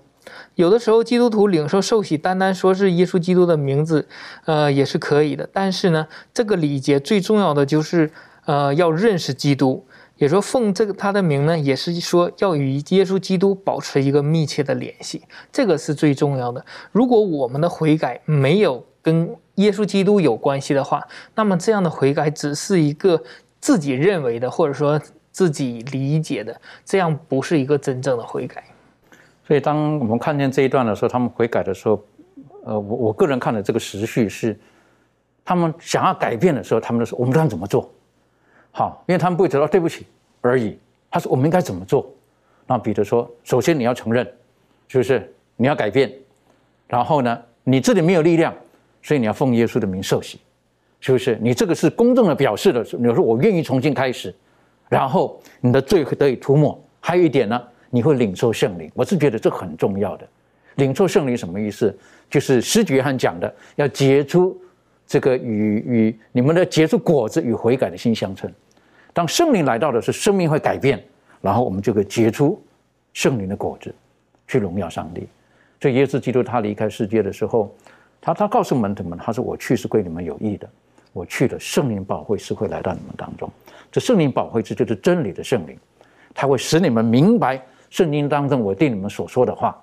[0.57, 4.07] 有的时候，基督徒领受受洗，单单说是耶稣基督的名字，
[4.45, 5.49] 呃，也是可以的。
[5.51, 8.11] 但是呢，这个礼节最重要的就是，
[8.45, 9.87] 呃，要认识基督。
[10.19, 16.63] 也说奉这个他的名呢，也是说要与耶稣基督保持一个密切的联系，这个是最重要的。
[16.93, 21.03] 如果我们的悔改没有跟耶稣基督有关系的话，
[21.35, 23.19] 那么这样的悔改只是一个
[23.59, 25.01] 自己认为的，或者说
[25.33, 28.63] 自己理解的，这样不是一个真正的悔改。
[29.47, 31.99] 所以，当我们看见这一段的时候，他们悔改的时候，
[32.65, 34.55] 呃，我我个人看的这个时序是，
[35.43, 37.91] 他们想要改变的时候，他们说我们该怎么做？
[38.71, 40.07] 好，因为他们不会得到对不起
[40.43, 40.79] 而已。
[41.11, 42.07] 他说：“我们应该怎么做？”
[42.69, 44.31] 那彼得说：“首先你要承认，
[44.87, 45.33] 是不是？
[45.57, 46.13] 你要改变。
[46.87, 48.55] 然后呢，你这里没有力量，
[49.09, 50.39] 所以你要奉耶稣的名受洗，
[51.01, 51.39] 是不是？
[51.41, 52.87] 你这个是公正的表示的。
[52.99, 54.35] 你说我愿意重新开始，
[54.87, 56.79] 然后你的罪得以涂抹。
[57.01, 58.91] 还有一点呢，你会领受圣灵。
[58.93, 60.29] 我是觉得这很重要的。
[60.75, 61.99] 领受圣灵什么意思？
[62.29, 64.55] 就是施觉翰讲的，要结出。”
[65.09, 68.53] 这个与与你们的结出果子与悔改的心相称。
[69.15, 71.03] 当圣灵来到的是生命会改变，
[71.41, 72.63] 然后我们就可以结出
[73.15, 73.95] 圣灵的果子，
[74.47, 75.27] 去荣耀上帝。
[75.81, 77.75] 所以耶稣基督他离开世界的时候，
[78.21, 80.69] 他他告诉门徒们，他说：“我去是归你们有益的，
[81.13, 83.51] 我去的圣灵保会是会来到你们当中。
[83.91, 85.77] 这圣灵保会这就是真理的圣灵，
[86.35, 87.61] 他会使你们明白
[87.91, 89.81] 圣经当中我对你们所说的话，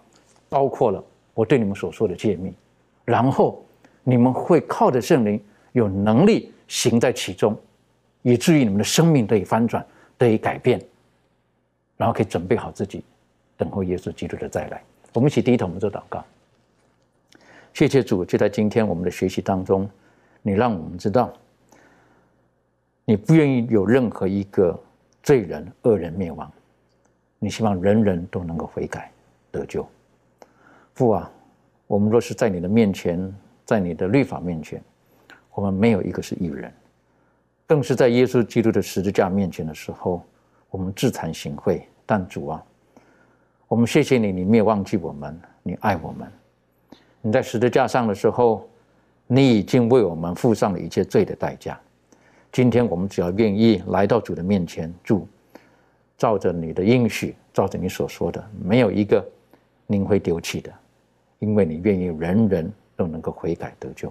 [0.49, 2.53] 包括了我对你们所说的诫命，
[3.03, 3.61] 然后。”
[4.07, 7.57] 你们会靠着圣灵有能力行在其中，
[8.21, 9.83] 以至于你们的生命得以翻转，
[10.15, 10.79] 得以改变，
[11.97, 13.03] 然后可以准备好自己，
[13.57, 14.79] 等候耶稣基督的再来。
[15.11, 16.23] 我们一起低头，我们做祷告。
[17.75, 19.87] 谢谢主，就在今天我们的学习当中，
[20.41, 21.31] 你让我们知道，
[23.03, 24.81] 你不愿意有任何一个
[25.21, 26.51] 罪人、恶人灭亡，
[27.37, 29.11] 你希望人人都能够悔改
[29.51, 29.85] 得救。
[30.93, 31.29] 父啊，
[31.85, 33.31] 我们若是在你的面前。
[33.65, 34.79] 在你的律法面前，
[35.55, 36.71] 我们没有一个是义人，
[37.65, 40.23] 更是在耶稣基督的十字架面前的时候，
[40.69, 41.81] 我们自惭形秽。
[42.05, 42.63] 但主啊，
[43.67, 46.31] 我们谢谢你，你没有忘记我们，你爱我们。
[47.25, 48.69] 你在十字架上的时候，
[49.25, 51.75] 你已经为我们付上了一切罪的代价。
[52.51, 55.27] 今天我们只要愿意来到主的面前，主
[56.15, 59.25] 照着你的应许，照着你所说的，没有一个
[59.87, 60.71] 您会丢弃的，
[61.39, 62.73] 因为你愿意人人。
[62.97, 64.09] 都能够悔改得救。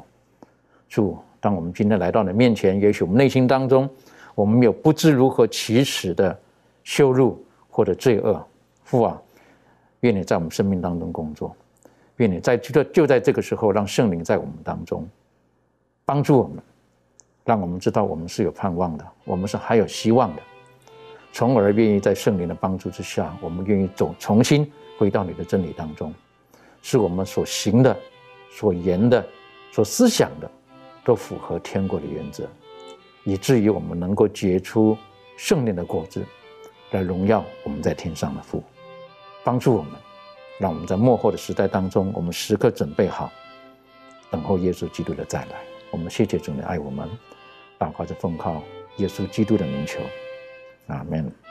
[0.90, 3.88] 主，当我们今天来到你面前，也许我们内心当中，
[4.34, 6.38] 我们有不知如何启齿的
[6.82, 8.46] 羞辱或者罪恶。
[8.82, 9.22] 父啊，
[10.00, 11.56] 愿你在我们生命当中工作，
[12.16, 15.08] 愿你在就就在这个时候，让圣灵在我们当中
[16.04, 16.62] 帮助我们，
[17.44, 20.42] 让我们知道我们是有盼望的，我们是还有希望的，
[21.32, 26.12] 从而愿意在圣灵的帮助之下，我们愿意走重新回到你的真理当中，
[26.82, 27.96] 是我们所行的。
[28.56, 29.26] 所言的、
[29.72, 30.48] 所思想的，
[31.04, 32.48] 都符合天国的原则，
[33.24, 34.96] 以至于我们能够结出
[35.36, 36.24] 圣灵的果子，
[36.92, 38.62] 来荣耀我们在天上的父，
[39.42, 39.90] 帮助我们，
[40.58, 43.30] 让我们在幕后的时代当中，我们时刻准备好，
[44.30, 45.56] 等候耶稣基督的再来。
[45.90, 47.08] 我们谢谢主的爱我们，
[47.78, 48.62] 祷告着奉靠
[48.96, 50.00] 耶稣基督的名求，
[50.86, 51.43] 阿门。